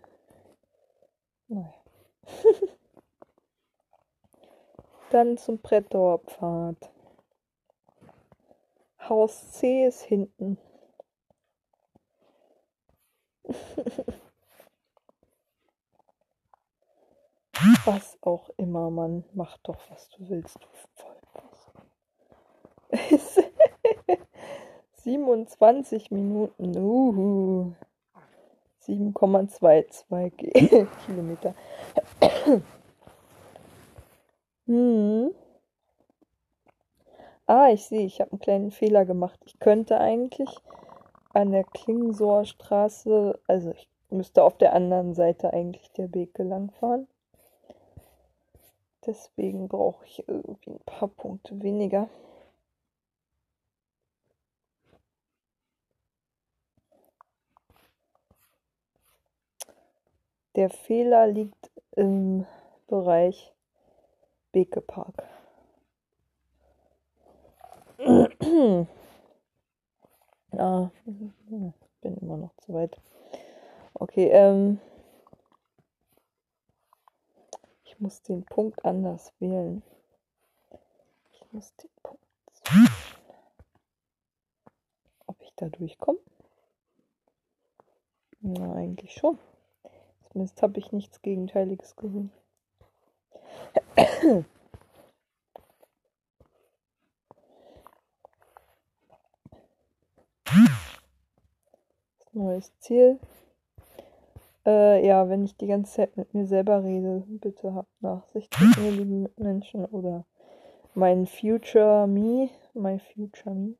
[1.48, 1.74] Naja.
[5.10, 6.76] dann zum Brettauer Pfad.
[9.00, 10.56] Haus C ist hinten.
[17.84, 20.68] was auch immer, man macht doch, was du willst, du
[22.94, 23.42] Vollpost.
[25.04, 27.72] 27 Minuten, uhu.
[28.86, 31.54] 7,22 Kilometer.
[34.66, 35.30] hm.
[37.46, 39.38] Ah, ich sehe, ich habe einen kleinen Fehler gemacht.
[39.44, 40.48] Ich könnte eigentlich
[41.32, 47.06] an der Klingsoer Straße, also ich müsste auf der anderen Seite eigentlich der Beke langfahren.
[49.06, 52.08] Deswegen brauche ich irgendwie ein paar Punkte weniger.
[60.56, 62.46] Der Fehler liegt im
[62.86, 63.52] Bereich
[64.52, 65.24] Beke Park.
[70.52, 72.96] ah, bin immer noch zu weit.
[73.94, 74.80] Okay, ähm.
[77.84, 79.82] Ich muss den Punkt anders wählen.
[81.50, 82.22] muss den Punkt.
[85.26, 86.18] Ob ich da durchkomme?
[88.40, 89.38] Na, eigentlich schon.
[90.34, 92.32] Zumindest habe ich nichts Gegenteiliges gesehen.
[102.32, 103.20] Neues Ziel.
[104.66, 108.76] Äh, ja, wenn ich die ganze Zeit mit mir selber rede, bitte habt Nachsicht mit
[108.76, 110.24] mir, lieben Mitmenschen, oder
[110.94, 113.76] mein Future Me, my Future Me.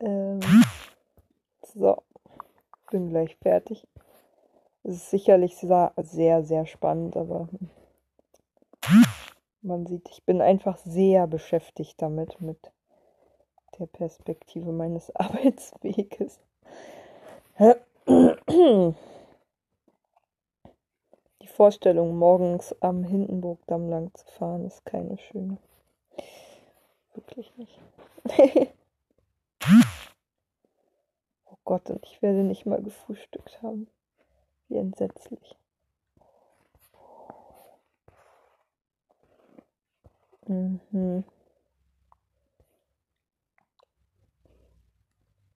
[0.00, 0.40] Ähm,
[1.62, 2.02] so,
[2.90, 3.88] bin gleich fertig.
[4.84, 5.92] Es ist sicherlich sehr,
[6.42, 7.48] sehr, spannend, aber
[9.62, 12.58] man sieht, ich bin einfach sehr beschäftigt damit, mit
[13.78, 16.40] der Perspektive meines Arbeitsweges.
[21.42, 25.58] Die Vorstellung, morgens am Hindenburgdamm lang zu fahren, ist keine schöne.
[27.14, 27.78] Wirklich nicht.
[31.46, 33.86] oh Gott, und ich werde nicht mal gefrühstückt haben.
[34.72, 35.54] Wie entsetzlich.
[40.46, 41.24] Mhm.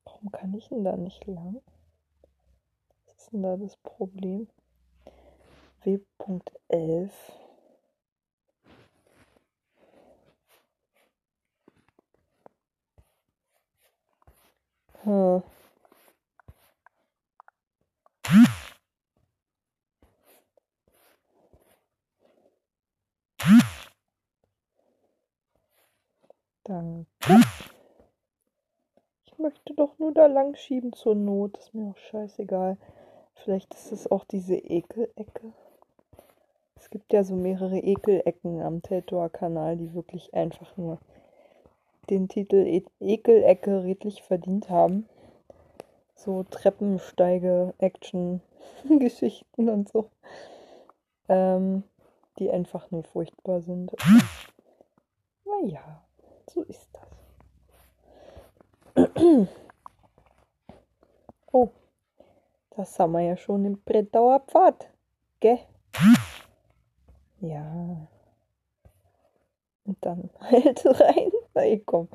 [0.05, 1.63] Warum kann ich denn da nicht lang?
[3.07, 4.47] Was ist denn da das Problem?
[5.81, 7.11] W.11
[15.05, 15.41] hm.
[26.67, 27.05] Danke.
[29.23, 31.57] Ich möchte doch nur da lang schieben zur Not.
[31.57, 32.77] Ist mir auch scheißegal.
[33.35, 35.53] Vielleicht ist es auch diese Ekelecke.
[36.75, 40.97] Es gibt ja so mehrere Ekelecken am Teltower-Kanal, die wirklich einfach nur
[42.09, 45.07] den Titel e Ekelecke redlich verdient haben.
[46.15, 50.09] So Treppensteige, Action-Geschichten und so.
[51.29, 51.83] Ähm,
[52.39, 53.93] die einfach nur furchtbar sind.
[55.45, 56.03] Naja,
[56.49, 57.07] so ist das.
[61.53, 61.69] Oh,
[62.71, 64.89] das haben wir ja schon im Brettauer Pfad,
[65.39, 65.59] gell?
[67.39, 68.07] Ja.
[69.85, 71.31] Und dann halt rein.
[71.53, 72.09] Na, komm,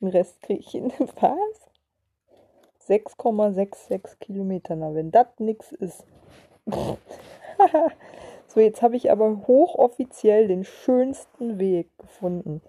[0.00, 1.68] den Rest kriege ich in den Was?
[2.88, 4.74] 6,66 Kilometer.
[4.74, 6.06] Na, wenn das nix ist.
[8.46, 12.62] so, jetzt habe ich aber hochoffiziell den schönsten Weg gefunden.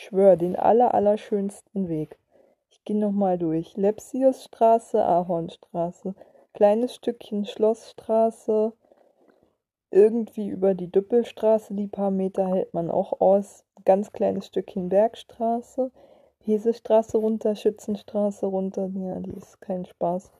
[0.00, 2.18] Ich schwöre, den aller, allerschönsten Weg.
[2.70, 3.76] Ich gehe nochmal durch.
[3.76, 6.14] Lepsiusstraße, Ahornstraße.
[6.54, 8.72] Kleines Stückchen Schlossstraße.
[9.90, 13.66] Irgendwie über die Düppelstraße, die paar Meter hält man auch aus.
[13.84, 15.90] Ganz kleines Stückchen Bergstraße.
[16.44, 18.90] Hesestraße runter, Schützenstraße runter.
[18.94, 20.32] Ja, die ist kein Spaß.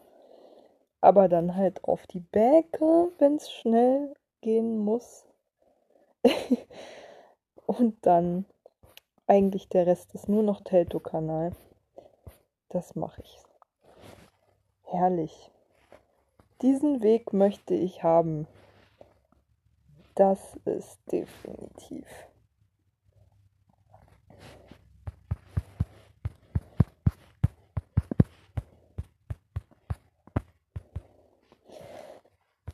[1.03, 5.27] Aber dann halt auf die Bäcke, wenn es schnell gehen muss.
[7.67, 8.47] Und dann
[9.31, 11.53] eigentlich der Rest ist nur noch Teltow-Kanal.
[12.69, 13.39] Das mache ich.
[14.83, 15.53] Herrlich.
[16.63, 18.49] Diesen Weg möchte ich haben.
[20.17, 22.07] Das ist definitiv.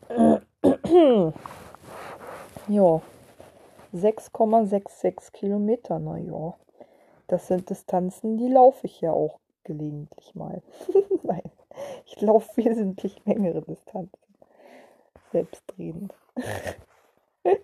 [2.68, 3.02] ja,
[3.94, 6.55] 6,66 Kilometer, na ja.
[7.29, 10.62] Das sind Distanzen, die laufe ich ja auch gelegentlich mal.
[11.22, 11.51] Nein,
[12.05, 14.18] ich laufe wesentlich längere Distanzen.
[15.33, 16.14] Selbstredend.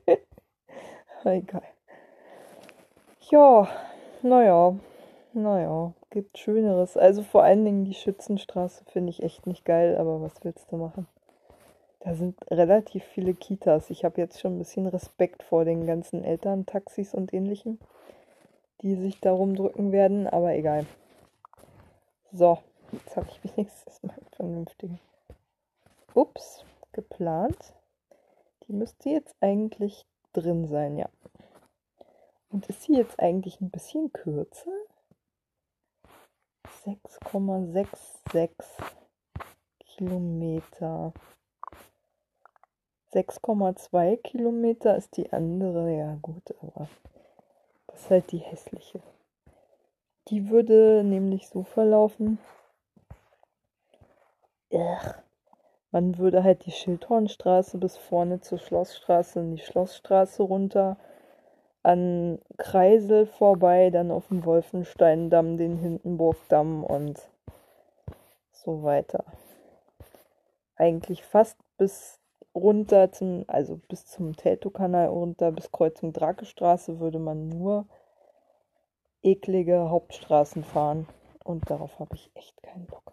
[1.25, 1.63] Egal.
[3.31, 3.69] Ja,
[4.23, 4.75] naja,
[5.33, 6.97] naja, gibt Schöneres.
[6.97, 10.77] Also vor allen Dingen die Schützenstraße finde ich echt nicht geil, aber was willst du
[10.77, 11.07] machen?
[12.05, 13.89] Da sind relativ viele Kitas.
[13.89, 17.79] Ich habe jetzt schon ein bisschen Respekt vor den ganzen Elterntaxis und ähnlichen,
[18.81, 20.85] die sich darum drücken werden, aber egal.
[22.33, 22.59] So,
[22.91, 24.99] jetzt habe ich wenigstens mal vernünftigen.
[26.15, 27.73] Ups, geplant.
[28.67, 31.09] Die müsste jetzt eigentlich drin sein, ja.
[32.49, 34.73] Und ist sie jetzt eigentlich ein bisschen kürzer?
[36.85, 38.51] 6,66
[39.79, 41.13] Kilometer.
[43.13, 45.95] 6,2 Kilometer ist die andere.
[45.95, 46.89] Ja gut, aber
[47.87, 49.01] das ist halt die hässliche.
[50.29, 52.39] Die würde nämlich so verlaufen.
[54.71, 55.15] Ugh.
[55.91, 60.97] Man würde halt die Schildhornstraße bis vorne zur Schlossstraße in die Schlossstraße runter
[61.83, 67.29] an Kreisel vorbei, dann auf dem Wolfensteindamm, den Hindenburgdamm und
[68.53, 69.25] so weiter.
[70.77, 72.22] Eigentlich fast bis
[72.55, 77.87] runter zum, also bis zum Teltow-Kanal runter, bis Kreuzung Drakestraße würde man nur
[79.23, 81.07] eklige Hauptstraßen fahren.
[81.45, 83.13] Und darauf habe ich echt keinen Bock.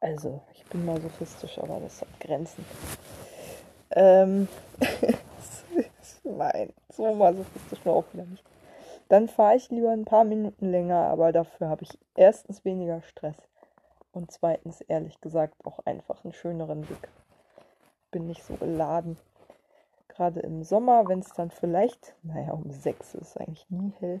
[0.00, 2.64] Also, ich bin masochistisch, aber das hat Grenzen.
[3.90, 4.48] Ähm,
[6.24, 8.44] nein, so masochistisch war auch wieder nicht.
[9.08, 13.36] Dann fahre ich lieber ein paar Minuten länger, aber dafür habe ich erstens weniger Stress
[14.12, 17.08] und zweitens, ehrlich gesagt, auch einfach einen schöneren Blick.
[18.10, 19.16] Bin nicht so geladen.
[20.08, 24.20] Gerade im Sommer, wenn es dann vielleicht, naja, um sechs ist eigentlich nie hell.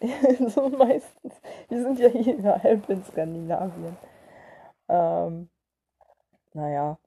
[0.48, 1.34] so meistens.
[1.68, 3.96] Wir sind ja hier halb in Skandinavien.
[4.88, 5.48] Ähm,
[6.52, 6.98] naja.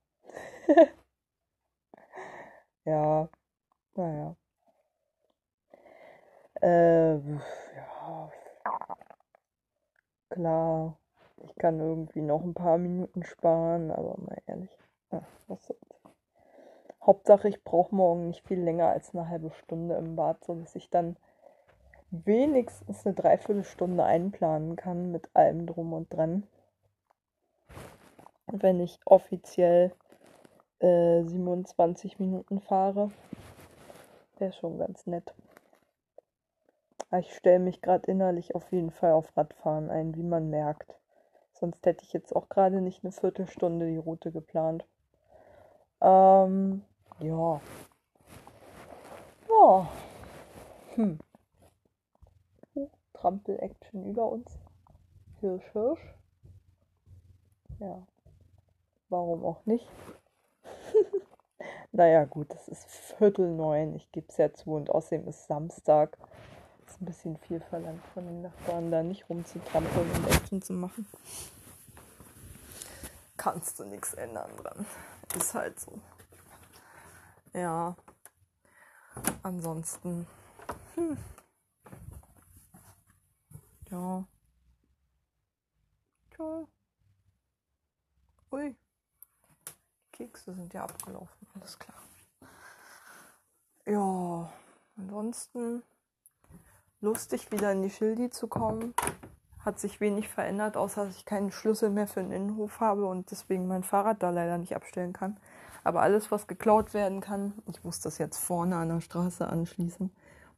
[2.85, 3.29] ja,
[3.95, 4.35] naja.
[6.61, 8.31] Äh, ja.
[10.29, 10.97] Klar,
[11.43, 14.69] ich kann irgendwie noch ein paar Minuten sparen, aber mal ehrlich.
[15.09, 15.73] Was.
[17.01, 20.89] Hauptsache, ich brauche morgen nicht viel länger als eine halbe Stunde im Bad, sodass ich
[20.89, 21.15] dann
[22.11, 26.47] wenigstens eine Dreiviertelstunde einplanen kann mit allem drum und dran
[28.51, 29.93] wenn ich offiziell
[30.79, 33.11] äh, 27 Minuten fahre.
[34.37, 35.33] Wäre schon ganz nett.
[37.17, 40.95] ich stelle mich gerade innerlich auf jeden Fall auf Radfahren ein, wie man merkt.
[41.53, 44.85] Sonst hätte ich jetzt auch gerade nicht eine Viertelstunde die Route geplant.
[46.01, 46.83] Ähm,
[47.19, 47.61] ja.
[49.49, 49.91] Ja.
[50.95, 51.19] Hm.
[53.13, 54.59] Trampel-Action über uns.
[55.41, 56.15] Hirsch, Hirsch.
[57.79, 58.01] Ja.
[59.09, 59.87] Warum auch nicht?
[61.91, 64.71] naja, gut, es ist Viertel neun, ich gebe es ja zu.
[64.71, 66.17] Und außerdem ist Samstag.
[66.85, 71.07] Ist ein bisschen viel verlangt von den Nachbarn, da nicht rumzutrampeln und Action zu machen.
[73.37, 74.85] Kannst du nichts ändern dran.
[75.35, 76.01] Ist halt so.
[77.53, 77.95] Ja.
[79.43, 80.27] Ansonsten.
[80.95, 81.17] Hm.
[83.89, 84.25] Ja.
[86.31, 86.67] Tja.
[88.51, 88.75] Ui.
[90.11, 91.97] Kekse sind ja abgelaufen, alles klar.
[93.85, 94.51] Ja,
[94.97, 95.83] ansonsten
[96.99, 98.93] lustig wieder in die Schildi zu kommen.
[99.69, 103.29] Hat sich wenig verändert, außer dass ich keinen Schlüssel mehr für den Innenhof habe und
[103.29, 105.37] deswegen mein Fahrrad da leider nicht abstellen kann.
[105.83, 110.09] Aber alles, was geklaut werden kann, ich muss das jetzt vorne an der Straße anschließen,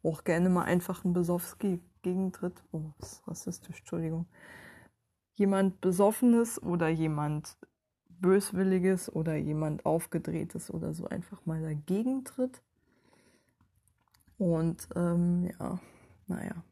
[0.02, 2.64] wo auch gerne mal einfach ein Besowski gegentritt.
[2.72, 4.28] Oh, das ist rassistisch, Entschuldigung.
[5.36, 7.58] Jemand Besoffenes oder jemand
[8.08, 12.62] Böswilliges oder jemand Aufgedrehtes oder so einfach mal dagegen tritt.
[14.38, 15.80] Und ähm, ja,
[16.28, 16.64] naja.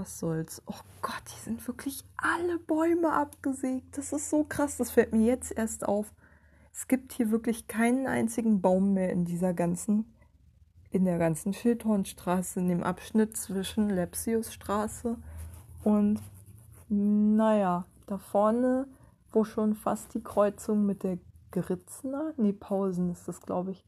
[0.00, 0.62] Was soll's?
[0.64, 3.98] Oh Gott, hier sind wirklich alle Bäume abgesägt.
[3.98, 6.14] Das ist so krass, das fällt mir jetzt erst auf.
[6.72, 10.10] Es gibt hier wirklich keinen einzigen Baum mehr in dieser ganzen,
[10.90, 15.18] in der ganzen Schildhornstraße, in dem Abschnitt zwischen Lepsiusstraße
[15.84, 16.22] und,
[16.88, 18.86] naja, da vorne
[19.32, 21.18] wo schon fast die Kreuzung mit der
[21.50, 23.84] Gritzner, nee, Pausen ist das, glaube ich,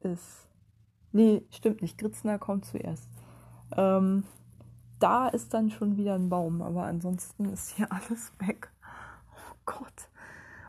[0.00, 0.46] ist.
[1.10, 3.08] Nee, stimmt nicht, Gritzner kommt zuerst.
[3.76, 4.22] Ähm,
[5.04, 8.70] da ist dann schon wieder ein Baum, aber ansonsten ist hier alles weg.
[9.34, 10.08] Oh Gott.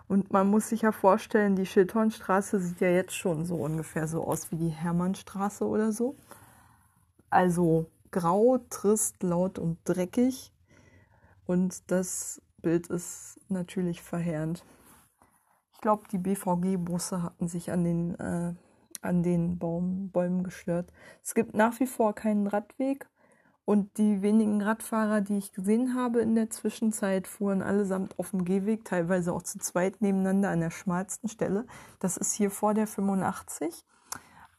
[0.10, 4.26] Und man muss sich ja vorstellen, die Schildhornstraße sieht ja jetzt schon so ungefähr so
[4.26, 6.18] aus wie die Hermannstraße oder so.
[7.30, 10.52] Also grau, trist, laut und dreckig.
[11.46, 14.66] Und das Bild ist natürlich verheerend.
[15.72, 18.54] Ich glaube, die BVG-Busse hatten sich an den, äh,
[19.02, 20.92] an den Baum, Bäumen gestört.
[21.24, 23.08] Es gibt nach wie vor keinen Radweg
[23.66, 28.46] und die wenigen Radfahrer, die ich gesehen habe in der Zwischenzeit, fuhren allesamt auf dem
[28.46, 31.66] Gehweg, teilweise auch zu zweit nebeneinander an der schmalsten Stelle.
[32.00, 33.84] Das ist hier vor der 85,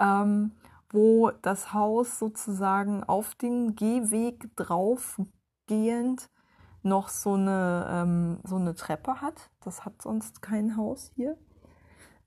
[0.01, 0.53] ähm,
[0.91, 6.29] wo das Haus sozusagen auf den Gehweg draufgehend
[6.83, 9.51] noch so eine, ähm, so eine Treppe hat.
[9.61, 11.37] Das hat sonst kein Haus hier.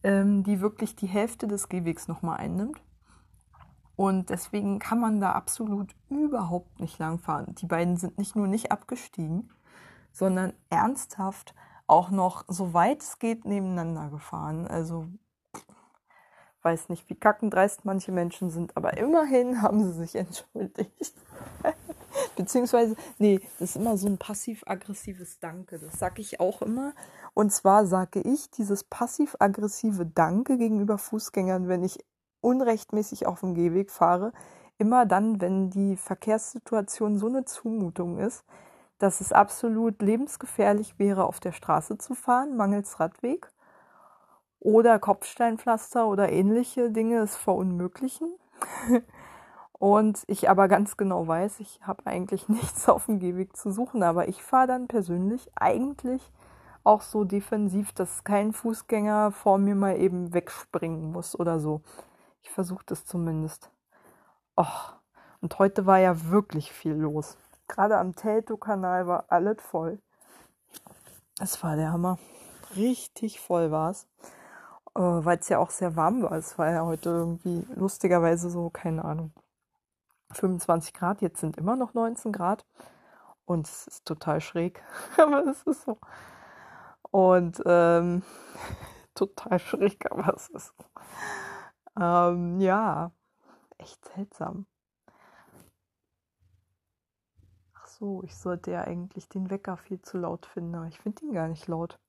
[0.02, 2.82] Ähm, die wirklich die Hälfte des Gehwegs nochmal einnimmt.
[4.00, 7.54] Und deswegen kann man da absolut überhaupt nicht langfahren.
[7.56, 9.52] Die beiden sind nicht nur nicht abgestiegen,
[10.14, 11.54] sondern ernsthaft
[11.86, 14.68] auch noch so weit es geht nebeneinander gefahren.
[14.68, 15.08] Also
[16.62, 21.14] weiß nicht, wie kackendreist manche Menschen sind, aber immerhin haben sie sich entschuldigt.
[22.38, 25.78] Beziehungsweise, nee, das ist immer so ein passiv-aggressives Danke.
[25.78, 26.94] Das sage ich auch immer.
[27.34, 32.00] Und zwar sage ich dieses passiv-aggressive Danke gegenüber Fußgängern, wenn ich
[32.42, 34.32] unrechtmäßig auf dem Gehweg fahre,
[34.78, 38.46] immer dann, wenn die Verkehrssituation so eine Zumutung ist,
[38.98, 43.52] dass es absolut lebensgefährlich wäre, auf der Straße zu fahren, mangels Radweg
[44.60, 48.30] oder Kopfsteinpflaster oder ähnliche Dinge es verunmöglichen.
[49.80, 54.04] Und ich aber ganz genau weiß, ich habe eigentlich nichts auf dem Gehweg zu suchen,
[54.04, 56.32] aber ich fahre dann persönlich eigentlich
[56.84, 61.82] auch so defensiv, dass kein Fußgänger vor mir mal eben wegspringen muss oder so.
[62.42, 63.72] Ich versuche das zumindest.
[64.58, 64.94] Och,
[65.42, 67.38] und heute war ja wirklich viel los.
[67.68, 70.00] Gerade am Teltow-Kanal war alles voll.
[71.40, 72.18] Es war der Hammer.
[72.76, 74.08] Richtig voll war es.
[74.96, 76.34] Äh, Weil es ja auch sehr warm war.
[76.34, 79.32] Es war ja heute irgendwie lustigerweise so, keine Ahnung,
[80.32, 81.22] 25 Grad.
[81.22, 82.66] Jetzt sind immer noch 19 Grad.
[83.46, 84.84] Und es ist total schräg.
[85.18, 85.98] aber es ist so.
[87.12, 88.24] Und ähm,
[89.16, 90.84] total schräg, aber es ist so.
[91.98, 93.12] Ähm, ja,
[93.78, 94.66] echt seltsam.
[97.74, 101.26] Ach so, ich sollte ja eigentlich den Wecker viel zu laut finden, aber ich finde
[101.26, 102.00] ihn gar nicht laut.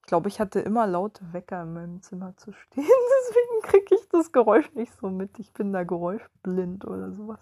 [0.00, 2.84] Ich glaube, ich hatte immer laute Wecker in meinem Zimmer zu stehen,
[3.28, 5.38] deswegen kriege ich das Geräusch nicht so mit.
[5.38, 7.40] Ich bin da geräuschblind oder sowas.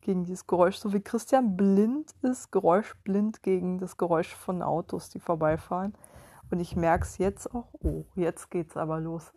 [0.00, 5.20] Gegen dieses Geräusch, so wie Christian blind ist, geräuschblind gegen das Geräusch von Autos, die
[5.20, 5.94] vorbeifahren.
[6.50, 9.32] Und ich merke es jetzt auch, oh, jetzt geht's aber los.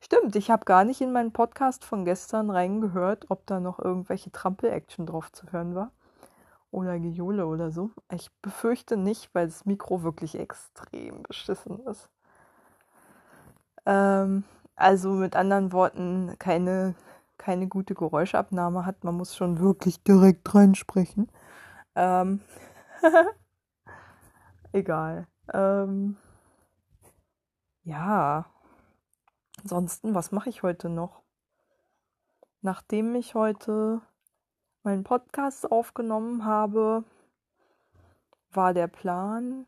[0.00, 4.30] Stimmt, ich habe gar nicht in meinen Podcast von gestern reingehört, ob da noch irgendwelche
[4.30, 5.90] Trampel-Action drauf zu hören war.
[6.70, 7.90] Oder Gejohle oder so.
[8.12, 12.10] Ich befürchte nicht, weil das Mikro wirklich extrem beschissen ist.
[13.86, 14.44] Ähm,
[14.76, 16.94] also mit anderen Worten, keine,
[17.38, 19.02] keine gute Geräuschabnahme hat.
[19.02, 21.28] Man muss schon wirklich direkt reinsprechen.
[21.96, 22.40] Ähm,
[24.72, 25.26] egal.
[25.52, 26.16] Ähm,
[27.82, 28.44] ja,
[29.62, 31.22] Ansonsten, was mache ich heute noch?
[32.60, 34.00] Nachdem ich heute
[34.82, 37.04] meinen Podcast aufgenommen habe,
[38.52, 39.66] war der Plan,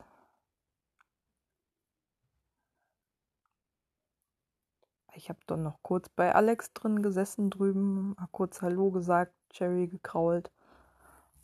[5.15, 9.89] ich habe dann noch kurz bei Alex drin gesessen drüben, mal kurz Hallo gesagt, Cherry
[9.89, 10.51] gekrault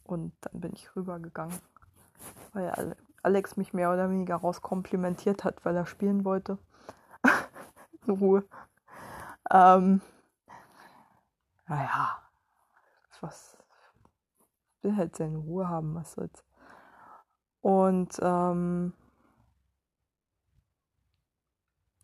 [0.04, 1.58] und dann bin ich rübergegangen,
[2.52, 6.58] weil Alex mich mehr oder weniger rauskomplimentiert hat, weil er spielen wollte
[8.12, 8.44] Ruhe.
[9.50, 10.00] Ähm,
[11.66, 12.22] naja,
[13.20, 13.56] was
[14.82, 16.44] will halt seine Ruhe haben, was soll's.
[17.60, 18.92] Und ähm,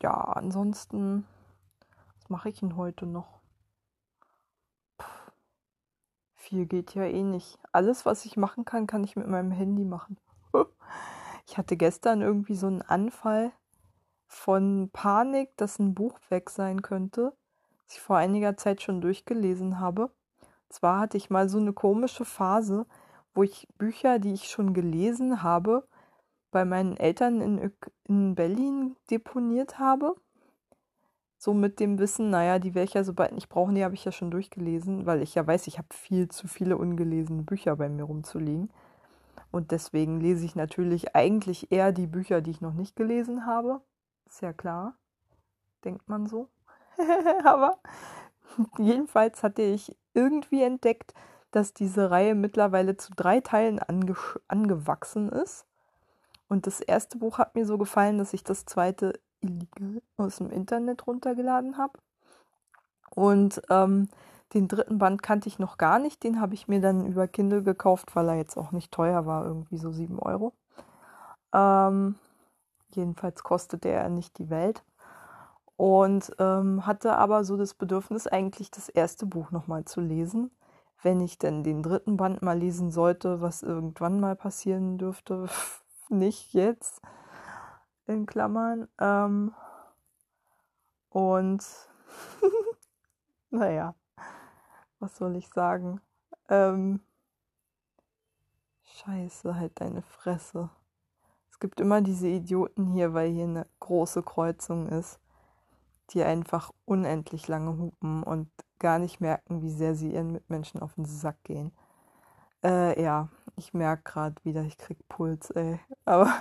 [0.02, 1.26] ja, ansonsten,
[2.16, 3.40] was mache ich denn heute noch?
[6.34, 7.58] Viel geht ja eh nicht.
[7.70, 10.18] Alles, was ich machen kann, kann ich mit meinem Handy machen.
[11.48, 13.52] Ich hatte gestern irgendwie so einen Anfall
[14.32, 17.34] von Panik, dass ein Buch weg sein könnte,
[17.84, 20.10] das ich vor einiger Zeit schon durchgelesen habe.
[20.70, 22.86] Zwar hatte ich mal so eine komische Phase,
[23.34, 25.86] wo ich Bücher, die ich schon gelesen habe,
[26.50, 27.72] bei meinen Eltern in,
[28.04, 30.16] in Berlin deponiert habe.
[31.36, 34.04] So mit dem Wissen, naja, die werde ich ja sobald nicht brauchen, die habe ich
[34.04, 37.90] ja schon durchgelesen, weil ich ja weiß, ich habe viel zu viele ungelesene Bücher bei
[37.90, 38.70] mir rumzuliegen.
[39.50, 43.82] Und deswegen lese ich natürlich eigentlich eher die Bücher, die ich noch nicht gelesen habe.
[44.26, 44.96] Ist ja klar,
[45.84, 46.48] denkt man so.
[47.44, 47.78] Aber
[48.78, 51.14] jedenfalls hatte ich irgendwie entdeckt,
[51.50, 54.16] dass diese Reihe mittlerweile zu drei Teilen ange
[54.48, 55.66] angewachsen ist.
[56.48, 60.50] Und das erste Buch hat mir so gefallen, dass ich das zweite illegal aus dem
[60.50, 61.98] Internet runtergeladen habe.
[63.14, 64.08] Und ähm,
[64.54, 66.22] den dritten Band kannte ich noch gar nicht.
[66.22, 69.46] Den habe ich mir dann über Kindle gekauft, weil er jetzt auch nicht teuer war,
[69.46, 70.52] irgendwie so 7 Euro.
[71.54, 72.16] Ähm,
[72.94, 74.84] Jedenfalls kostete er nicht die Welt.
[75.76, 80.50] Und ähm, hatte aber so das Bedürfnis, eigentlich das erste Buch nochmal zu lesen.
[81.02, 85.48] Wenn ich denn den dritten Band mal lesen sollte, was irgendwann mal passieren dürfte.
[86.08, 87.00] nicht jetzt,
[88.06, 88.88] in Klammern.
[89.00, 89.54] Ähm,
[91.08, 91.64] und
[93.50, 93.94] naja,
[95.00, 96.00] was soll ich sagen?
[96.48, 97.00] Ähm,
[98.84, 100.70] Scheiße, halt deine Fresse
[101.62, 105.20] gibt immer diese Idioten hier, weil hier eine große Kreuzung ist,
[106.10, 108.50] die einfach unendlich lange hupen und
[108.80, 111.70] gar nicht merken, wie sehr sie ihren Mitmenschen auf den Sack gehen.
[112.64, 115.78] Äh, ja, ich merke gerade wieder, ich krieg Puls, ey.
[116.04, 116.34] Aber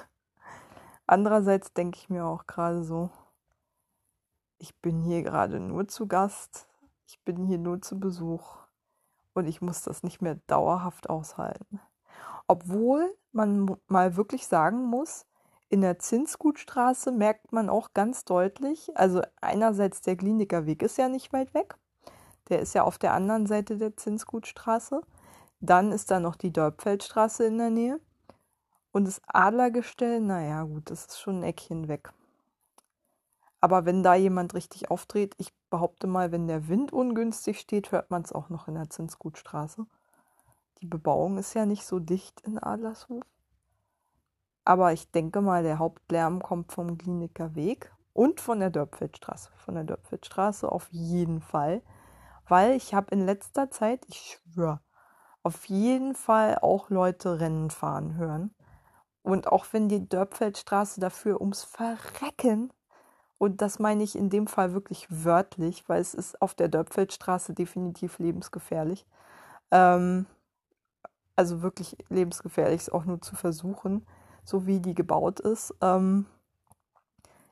[1.05, 3.11] andererseits denke ich mir auch gerade so,
[4.57, 6.67] ich bin hier gerade nur zu Gast,
[7.05, 8.57] ich bin hier nur zu Besuch
[9.36, 11.80] und ich muss das nicht mehr dauerhaft aushalten.
[12.47, 15.25] Obwohl man mal wirklich sagen muss,
[15.69, 21.32] in der Zinsgutstraße merkt man auch ganz deutlich, also einerseits der Klinikerweg ist ja nicht
[21.34, 21.77] weit weg,
[22.49, 25.01] Der ist ja auf der anderen Seite der Zinsgutstraße.
[25.61, 27.99] Dann ist da noch die Dörpfeldstraße in der Nähe.
[28.91, 32.11] Und das Adlergestell, naja, gut, das ist schon ein Eckchen weg.
[33.61, 38.11] Aber wenn da jemand richtig aufdreht, ich behaupte mal, wenn der Wind ungünstig steht, hört
[38.11, 39.86] man es auch noch in der Zinsgutstraße.
[40.82, 43.23] Die Bebauung ist ja nicht so dicht in Adlershof.
[44.65, 49.51] Aber ich denke mal, der Hauptlärm kommt vom Kliniker Weg und von der Dörpfeldstraße.
[49.55, 51.82] Von der Dörpfeldstraße auf jeden Fall.
[52.47, 54.82] Weil ich habe in letzter Zeit, ich schwöre,
[55.43, 58.53] auf jeden Fall auch Leute Rennen fahren hören.
[59.21, 62.73] Und auch wenn die Dörpfeldstraße dafür ums Verrecken,
[63.38, 67.53] und das meine ich in dem Fall wirklich wörtlich, weil es ist auf der Dörpfeldstraße
[67.53, 69.05] definitiv lebensgefährlich.
[69.71, 70.25] Ähm,
[71.36, 74.05] also wirklich lebensgefährlich ist auch nur zu versuchen,
[74.43, 75.73] so wie die gebaut ist.
[75.82, 76.25] Ähm,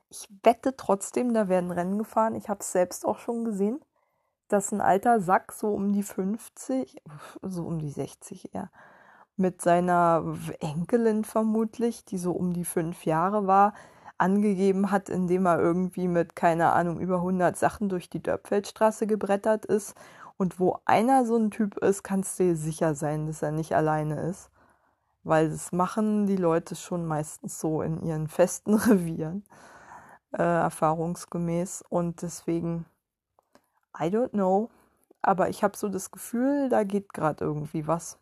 [0.08, 2.34] ich wette trotzdem, da werden Rennen gefahren.
[2.34, 3.80] Ich habe es selbst auch schon gesehen,
[4.48, 6.96] dass ein alter Sack so um die 50,
[7.42, 8.70] so um die 60 eher,
[9.36, 13.72] mit seiner Enkelin vermutlich, die so um die fünf Jahre war,
[14.18, 19.64] angegeben hat, indem er irgendwie mit, keine Ahnung, über 100 Sachen durch die Dörpfeldstraße gebrettert
[19.64, 19.94] ist.
[20.40, 23.74] Und wo einer so ein Typ ist, kannst du dir sicher sein, dass er nicht
[23.74, 24.50] alleine ist.
[25.22, 29.44] Weil das machen die Leute schon meistens so in ihren festen Revieren,
[30.32, 31.84] äh, erfahrungsgemäß.
[31.90, 32.86] Und deswegen,
[33.94, 34.70] I don't know.
[35.20, 38.18] Aber ich habe so das Gefühl, da geht gerade irgendwie was.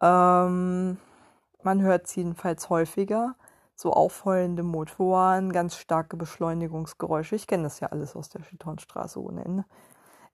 [0.00, 0.98] Ähm,
[1.62, 3.36] man hört es jedenfalls häufiger.
[3.76, 7.36] So aufheulende Motoren, ganz starke Beschleunigungsgeräusche.
[7.36, 9.64] Ich kenne das ja alles aus der Chitonstraße ohne Ende.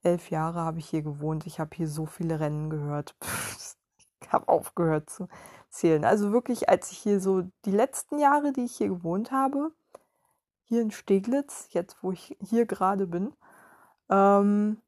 [0.07, 1.47] Elf Jahre habe ich hier gewohnt.
[1.47, 3.17] Ich habe hier so viele Rennen gehört.
[4.23, 5.29] ich habe aufgehört zu
[5.69, 6.05] zählen.
[6.05, 9.73] Also wirklich, als ich hier so die letzten Jahre, die ich hier gewohnt habe,
[10.65, 13.35] hier in Steglitz, jetzt wo ich hier gerade bin,
[14.09, 14.81] ähm,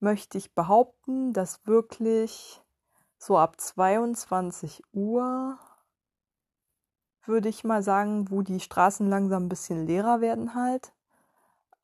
[0.00, 2.62] möchte ich behaupten, dass wirklich
[3.16, 5.58] so ab 22 Uhr
[7.24, 10.92] würde ich mal sagen, wo die Straßen langsam ein bisschen leerer werden halt.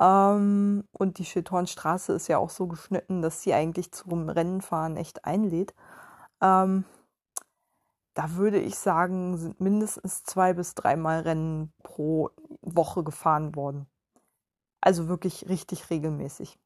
[0.01, 5.25] Ähm, und die Schildhornstraße ist ja auch so geschnitten, dass sie eigentlich zum Rennenfahren echt
[5.25, 5.75] einlädt.
[6.41, 6.85] Ähm,
[8.15, 12.31] da würde ich sagen, sind mindestens zwei bis dreimal Rennen pro
[12.61, 13.87] Woche gefahren worden.
[14.81, 16.59] Also wirklich richtig regelmäßig.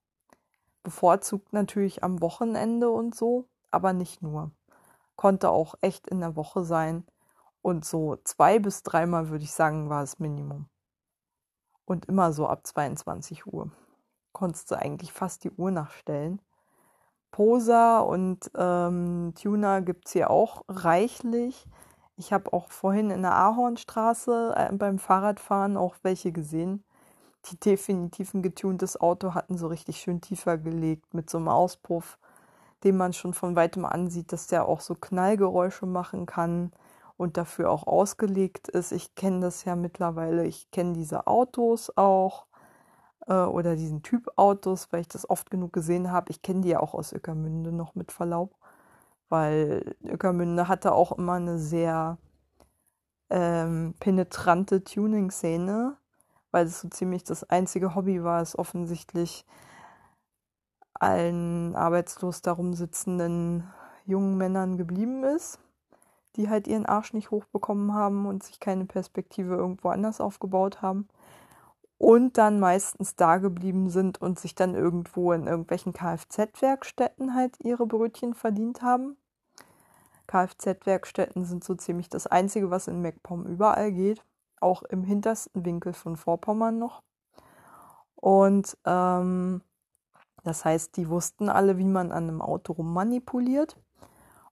[0.83, 4.51] Bevorzugt natürlich am Wochenende und so, aber nicht nur
[5.19, 7.05] konnte auch echt in der Woche sein.
[7.61, 10.67] Und so zwei bis dreimal würde ich sagen, war das Minimum.
[11.89, 13.71] Und immer so ab 22 Uhr.
[14.33, 16.41] Konntest du eigentlich fast die Uhr nachstellen.
[17.31, 21.67] Poser und ähm, Tuner gibt es hier auch reichlich.
[22.17, 26.85] Ich habe auch vorhin in der Ahornstraße äh, beim Fahrradfahren auch welche gesehen,
[27.47, 32.19] die definitiv ein getuntes Auto hatten, so richtig schön tiefer gelegt mit so einem Auspuff
[32.85, 36.73] den man schon von weitem ansieht, dass der auch so Knallgeräusche machen kann
[37.19, 38.93] und dafür auch ausgelegt ist.
[38.93, 42.47] Ich kenne das ja mittlerweile, ich kenne diese Autos auch
[43.27, 46.31] äh, oder diesen Typ Autos, weil ich das oft genug gesehen habe.
[46.31, 48.55] Ich kenne die ja auch aus Öckermünde noch mit Verlaub,
[49.29, 52.19] weil Öckermünde hatte auch immer eine sehr
[53.31, 55.97] ähm, penetrante Tuning-Szene,
[56.53, 59.45] weil es so ziemlich das einzige Hobby war, es offensichtlich
[60.95, 63.65] allen arbeitslos darum sitzenden
[64.07, 65.61] jungen Männern geblieben ist,
[66.39, 71.09] die halt ihren Arsch nicht hochbekommen haben und sich keine Perspektive irgendwo anders aufgebaut haben
[71.99, 77.87] und dann meistens da geblieben sind und sich dann irgendwo in irgendwelchen Kfz-Werkstätten halt ihre
[77.87, 79.17] Brötchen verdient haben.
[80.29, 84.25] Kfz-Werkstätten sind so ziemlich das Einzige, was in MacPom überall geht,
[84.61, 87.03] auch im hintersten Winkel von Vorpommern noch.
[88.15, 89.63] Und ähm,
[90.45, 93.77] das heißt, die wussten alle, wie man an einem Auto rummanipuliert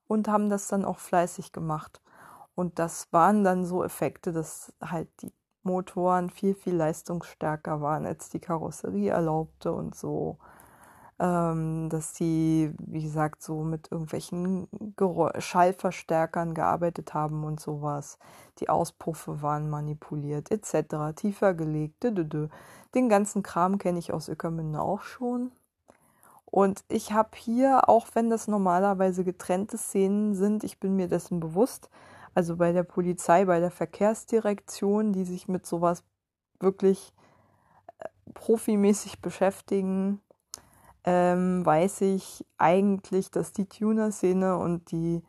[0.07, 2.01] und haben das dann auch fleißig gemacht.
[2.55, 5.31] Und das waren dann so Effekte, dass halt die
[5.63, 10.37] Motoren viel, viel leistungsstärker waren, als die Karosserie erlaubte und so.
[11.19, 18.19] Ähm, dass die, wie gesagt, so mit irgendwelchen Gerä Schallverstärkern gearbeitet haben und sowas.
[18.59, 21.15] Die Auspuffe waren manipuliert, etc.
[21.15, 22.03] Tiefer gelegt.
[22.03, 25.51] Den ganzen Kram kenne ich aus Öckermünde auch schon.
[26.57, 31.39] Und ich habe hier, auch wenn das normalerweise getrennte Szenen sind, ich bin mir dessen
[31.39, 31.91] bewusst,
[32.33, 36.03] also bei der Polizei, bei der Verkehrsdirektion, die sich mit sowas
[36.59, 37.13] wirklich
[37.99, 40.19] äh, profimäßig beschäftigen,
[41.03, 45.21] ähm, weiß ich eigentlich, dass die Tuner-Szene und die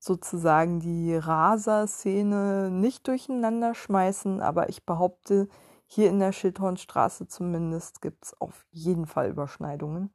[0.00, 5.46] sozusagen die Raser-Szene nicht durcheinander schmeißen, aber ich behaupte,
[5.86, 10.10] hier in der Schildhornstraße zumindest gibt es auf jeden Fall Überschneidungen.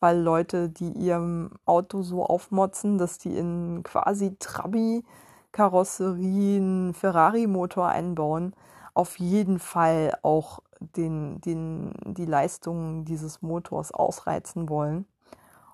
[0.00, 8.54] Weil Leute, die ihrem Auto so aufmotzen, dass die in quasi Trabi-Karosserien Ferrari-Motor einbauen,
[8.94, 15.06] auf jeden Fall auch den, den, die Leistungen dieses Motors ausreizen wollen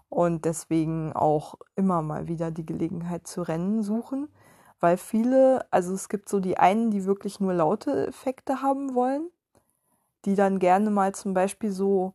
[0.08, 4.28] und deswegen auch immer mal wieder die Gelegenheit zu Rennen suchen,
[4.80, 9.28] weil viele, also es gibt so die einen, die wirklich nur laute Effekte haben wollen,
[10.24, 12.14] die dann gerne mal zum Beispiel so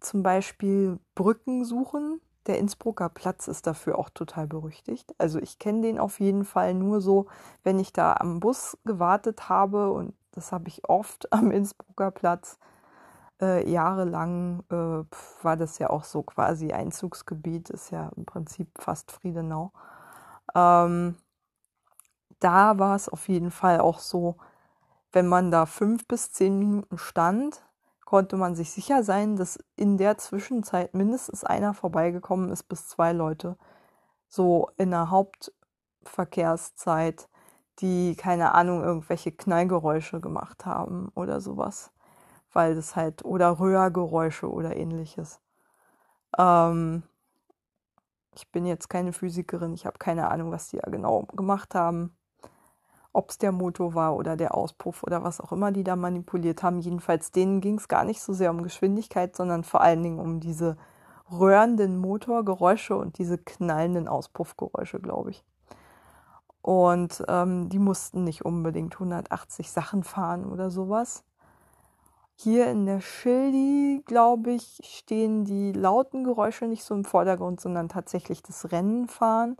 [0.00, 2.20] zum Beispiel Brücken suchen.
[2.46, 5.14] Der Innsbrucker Platz ist dafür auch total berüchtigt.
[5.18, 7.26] Also ich kenne den auf jeden Fall nur so,
[7.62, 12.58] wenn ich da am Bus gewartet habe und das habe ich oft am Innsbrucker Platz.
[13.40, 15.04] Äh, jahrelang äh,
[15.42, 19.72] war das ja auch so quasi Einzugsgebiet, ist ja im Prinzip fast Friedenau.
[20.54, 21.16] Ähm,
[22.38, 24.36] da war es auf jeden Fall auch so,
[25.12, 27.62] wenn man da fünf bis zehn Minuten stand,
[28.10, 33.12] konnte man sich sicher sein, dass in der Zwischenzeit mindestens einer vorbeigekommen ist, bis zwei
[33.12, 33.56] Leute.
[34.26, 37.28] So in der Hauptverkehrszeit,
[37.78, 41.92] die, keine Ahnung, irgendwelche Knallgeräusche gemacht haben oder sowas.
[42.52, 45.40] Weil das halt, oder Röhrgeräusche oder ähnliches.
[46.36, 47.04] Ähm,
[48.34, 52.16] ich bin jetzt keine Physikerin, ich habe keine Ahnung, was die da genau gemacht haben
[53.12, 56.62] ob es der Motor war oder der Auspuff oder was auch immer die da manipuliert
[56.62, 56.78] haben.
[56.78, 60.40] Jedenfalls denen ging es gar nicht so sehr um Geschwindigkeit, sondern vor allen Dingen um
[60.40, 60.76] diese
[61.30, 65.44] röhrenden Motorgeräusche und diese knallenden Auspuffgeräusche, glaube ich.
[66.62, 71.24] Und ähm, die mussten nicht unbedingt 180 Sachen fahren oder sowas.
[72.36, 77.88] Hier in der Schildi, glaube ich, stehen die lauten Geräusche nicht so im Vordergrund, sondern
[77.88, 79.56] tatsächlich das Rennenfahren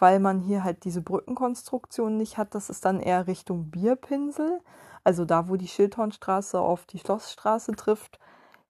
[0.00, 2.54] weil man hier halt diese Brückenkonstruktion nicht hat.
[2.54, 4.60] Das ist dann eher Richtung Bierpinsel.
[5.04, 8.18] Also da, wo die Schildhornstraße auf die Schlossstraße trifft,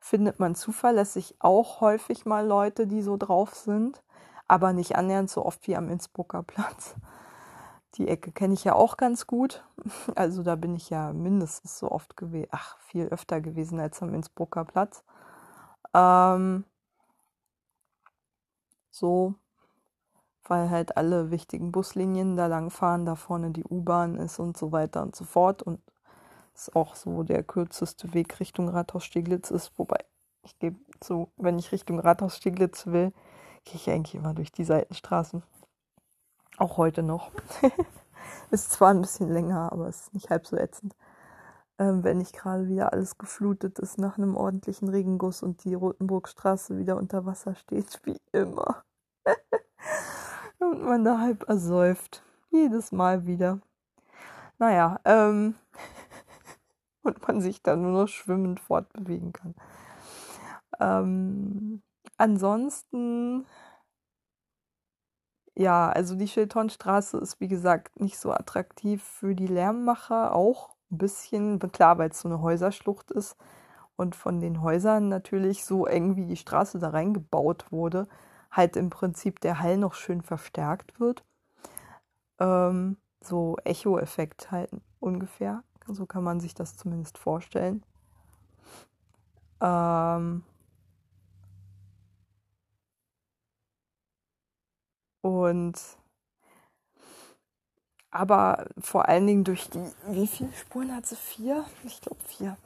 [0.01, 4.03] findet man zuverlässig auch häufig mal Leute, die so drauf sind,
[4.49, 6.95] aber nicht annähernd so oft wie am Innsbrucker Platz.
[7.95, 9.65] Die Ecke kenne ich ja auch ganz gut.
[10.15, 14.15] Also da bin ich ja mindestens so oft gewesen, ach, viel öfter gewesen als am
[14.15, 15.05] Innsbrucker Platz.
[15.95, 16.65] Ähm,
[18.91, 19.35] so,
[20.51, 24.73] weil halt alle wichtigen Buslinien da lang fahren, da vorne die U-Bahn ist und so
[24.73, 25.63] weiter und so fort.
[25.63, 25.81] Und
[26.55, 30.05] es auch so der kürzeste Weg Richtung Rathaus Steglitz ist, wobei
[30.43, 33.13] ich gebe zu, wenn ich Richtung Rathaus Steglitz will,
[33.65, 35.45] gehe ich eigentlich immer durch die Seitenstraßen.
[36.59, 37.31] Auch heute noch.
[38.51, 40.97] ist zwar ein bisschen länger, aber es ist nicht halb so ätzend.
[41.79, 46.77] Ähm, wenn nicht gerade wieder alles geflutet ist nach einem ordentlichen Regenguss und die Rotenburgstraße
[46.77, 48.83] wieder unter Wasser steht, wie immer.
[50.61, 52.23] Und man da halb ersäuft.
[52.51, 53.61] Jedes Mal wieder.
[54.59, 55.55] Naja, ähm.
[57.03, 59.55] und man sich dann nur noch schwimmend fortbewegen kann.
[60.79, 61.83] Ähm,
[62.19, 63.47] ansonsten,
[65.55, 70.99] ja, also die Schildhornstraße ist wie gesagt nicht so attraktiv für die Lärmmacher, auch ein
[70.99, 73.37] bisschen, klar, weil es so eine Häuserschlucht ist
[73.97, 78.09] und von den Häusern natürlich so eng wie die Straße da reingebaut wurde,
[78.51, 81.25] halt im Prinzip der Hall noch schön verstärkt wird.
[82.39, 85.63] Ähm, so Echo-Effekt halt ungefähr.
[85.89, 87.83] So kann man sich das zumindest vorstellen.
[89.61, 90.43] Ähm,
[95.23, 95.79] und
[98.11, 101.17] aber vor allen Dingen durch die, wie viele Spuren hat sie?
[101.17, 101.65] Vier?
[101.85, 102.57] Ich glaube vier.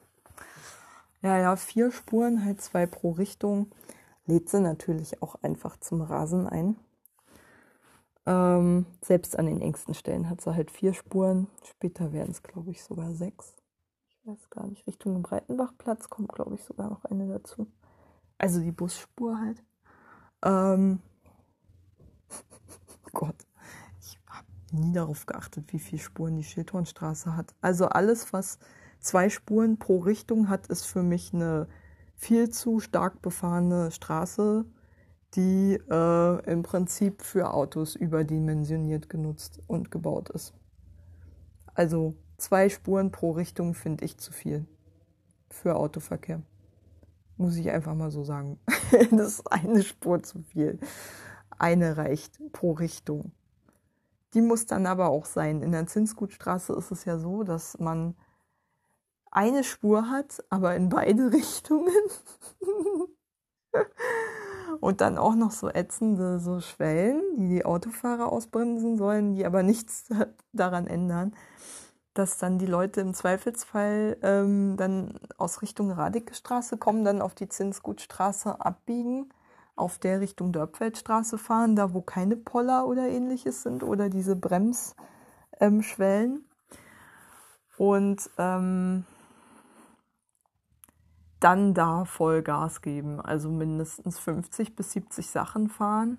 [1.22, 3.70] Ja, ja, vier Spuren, halt zwei pro Richtung
[4.26, 6.76] lädt sie natürlich auch einfach zum Rasen ein.
[8.26, 11.48] Ähm, selbst an den engsten Stellen hat sie halt vier Spuren.
[11.62, 13.54] Später werden es, glaube ich, sogar sechs.
[14.08, 14.86] Ich weiß gar nicht.
[14.86, 17.66] Richtung Breitenbachplatz kommt, glaube ich, sogar noch eine dazu.
[18.38, 19.62] Also die Busspur halt.
[20.42, 21.00] Ähm
[23.12, 23.36] Gott,
[24.00, 27.54] ich habe nie darauf geachtet, wie viele Spuren die Schildhornstraße hat.
[27.60, 28.58] Also alles, was
[29.00, 31.68] zwei Spuren pro Richtung hat, ist für mich eine
[32.16, 34.64] viel zu stark befahrene Straße,
[35.34, 40.54] die äh, im Prinzip für Autos überdimensioniert genutzt und gebaut ist.
[41.74, 44.66] Also zwei Spuren pro Richtung finde ich zu viel
[45.50, 46.42] für Autoverkehr.
[47.36, 48.60] Muss ich einfach mal so sagen.
[49.10, 50.78] das ist eine Spur zu viel.
[51.58, 53.32] Eine reicht pro Richtung.
[54.34, 55.62] Die muss dann aber auch sein.
[55.62, 58.14] In der Zinsgutstraße ist es ja so, dass man
[59.34, 61.92] eine Spur hat, aber in beide Richtungen.
[64.80, 69.62] Und dann auch noch so ätzende so Schwellen, die die Autofahrer ausbremsen sollen, die aber
[69.62, 70.08] nichts
[70.52, 71.34] daran ändern,
[72.14, 77.48] dass dann die Leute im Zweifelsfall ähm, dann aus Richtung Radikestraße kommen, dann auf die
[77.48, 79.30] Zinsgutstraße abbiegen
[79.76, 84.94] auf der Richtung Dörpfeldstraße fahren, da wo keine Poller oder ähnliches sind oder diese Bremsschwellen.
[85.60, 86.44] Ähm,
[87.76, 89.04] und ähm,
[91.44, 96.16] dann da Vollgas geben, also mindestens 50 bis 70 Sachen fahren.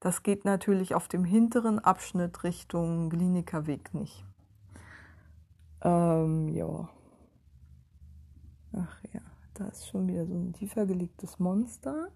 [0.00, 4.26] Das geht natürlich auf dem hinteren Abschnitt Richtung Klinikerweg nicht.
[5.80, 6.90] Ähm, ja.
[8.72, 9.22] Ach ja,
[9.54, 12.08] da ist schon wieder so ein tiefer gelegtes Monster.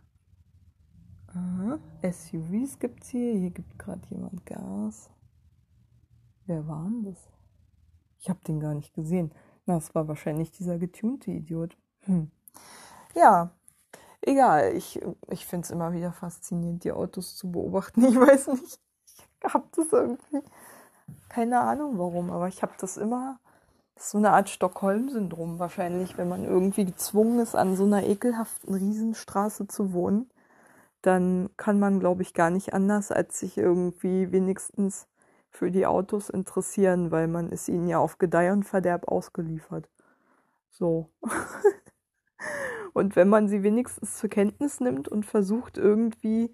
[1.28, 1.78] Aha.
[2.02, 3.32] SUVs gibt's hier.
[3.36, 5.08] Hier gibt gerade jemand Gas.
[6.44, 7.30] Wer war denn das?
[8.18, 9.32] Ich habe den gar nicht gesehen.
[9.64, 11.78] Na, es war wahrscheinlich dieser getunte Idiot.
[12.00, 12.30] Hm.
[13.14, 13.50] Ja,
[14.22, 14.74] egal.
[14.76, 18.04] Ich, ich finde es immer wieder faszinierend, die Autos zu beobachten.
[18.08, 18.80] Ich weiß nicht.
[19.44, 20.42] Ich habe das irgendwie.
[21.28, 23.38] Keine Ahnung warum, aber ich habe das immer.
[23.96, 28.04] Das ist so eine Art Stockholm-Syndrom wahrscheinlich, wenn man irgendwie gezwungen ist, an so einer
[28.04, 30.30] ekelhaften Riesenstraße zu wohnen
[31.02, 35.06] dann kann man, glaube ich, gar nicht anders, als sich irgendwie wenigstens
[35.50, 39.88] für die Autos interessieren, weil man ist ihnen ja auf Gedeih und Verderb ausgeliefert.
[40.70, 41.10] So.
[42.92, 46.52] und wenn man sie wenigstens zur Kenntnis nimmt und versucht irgendwie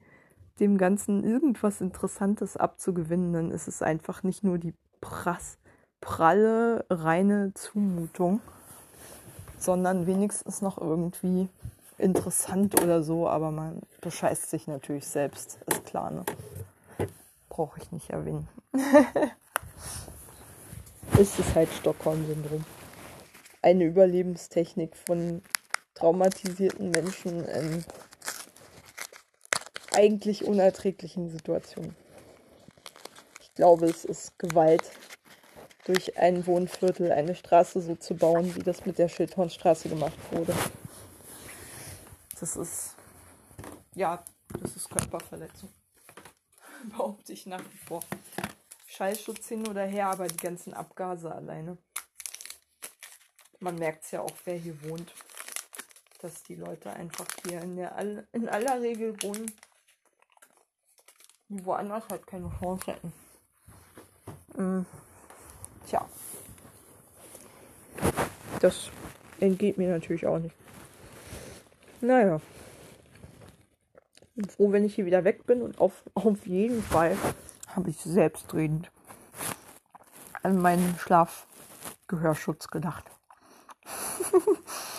[0.61, 5.59] dem Ganzen irgendwas Interessantes abzugewinnen, dann ist es einfach nicht nur die prass,
[6.01, 8.41] pralle, reine Zumutung,
[9.59, 11.49] sondern wenigstens noch irgendwie
[11.99, 16.25] interessant oder so, aber man bescheißt sich natürlich selbst, ist klar, ne?
[17.49, 18.49] Brauche ich nicht erwähnen.
[21.19, 22.65] ist es halt Stockholm-Syndrom.
[23.63, 25.41] Eine Überlebenstechnik von
[25.97, 27.85] traumatisierten Menschen in
[29.93, 31.97] eigentlich unerträglichen Situationen.
[33.41, 34.85] Ich glaube, es ist Gewalt,
[35.85, 40.53] durch ein Wohnviertel eine Straße so zu bauen, wie das mit der Schildhornstraße gemacht wurde.
[42.39, 42.97] Das ist,
[43.95, 44.23] ja,
[44.61, 45.71] das ist Körperverletzung.
[46.91, 48.03] Behaupte ich nach wie vor.
[48.87, 51.79] Schallschutz hin oder her, aber die ganzen Abgase alleine.
[53.61, 55.15] Man merkt es ja auch, wer hier wohnt.
[56.27, 57.95] Dass die Leute einfach hier in, der,
[58.33, 59.47] in aller Regel wohnen,
[61.49, 63.13] die woanders halt keine Chance hätten.
[64.57, 64.87] Mhm.
[65.87, 66.05] Tja.
[68.59, 68.91] Das
[69.39, 70.57] entgeht mir natürlich auch nicht.
[72.01, 72.41] Naja.
[74.35, 77.17] Bin froh, wenn ich hier wieder weg bin und auf, auf jeden Fall
[77.69, 78.91] habe ich selbstredend
[80.43, 83.05] an meinen Schlafgehörschutz gedacht.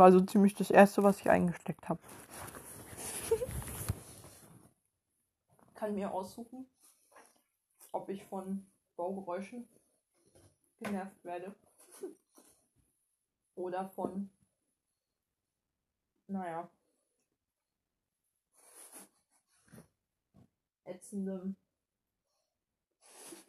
[0.00, 2.00] War so ziemlich das erste, was ich eingesteckt habe.
[5.74, 6.66] Kann mir aussuchen,
[7.92, 9.68] ob ich von Baugeräuschen
[10.78, 11.54] genervt werde
[13.56, 14.30] oder von
[16.28, 16.70] naja,
[20.84, 21.56] ätzendem,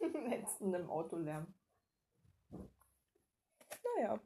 [0.30, 1.46] ätzendem Autolärm.
[3.96, 4.20] Naja.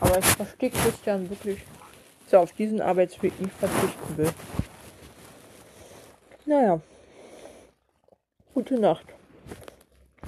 [0.00, 1.60] Aber ich verstehe Christian wirklich,
[2.24, 4.32] dass er auf diesen Arbeitsweg nicht verzichten will.
[6.44, 6.80] Naja.
[8.54, 9.15] Gute Nacht.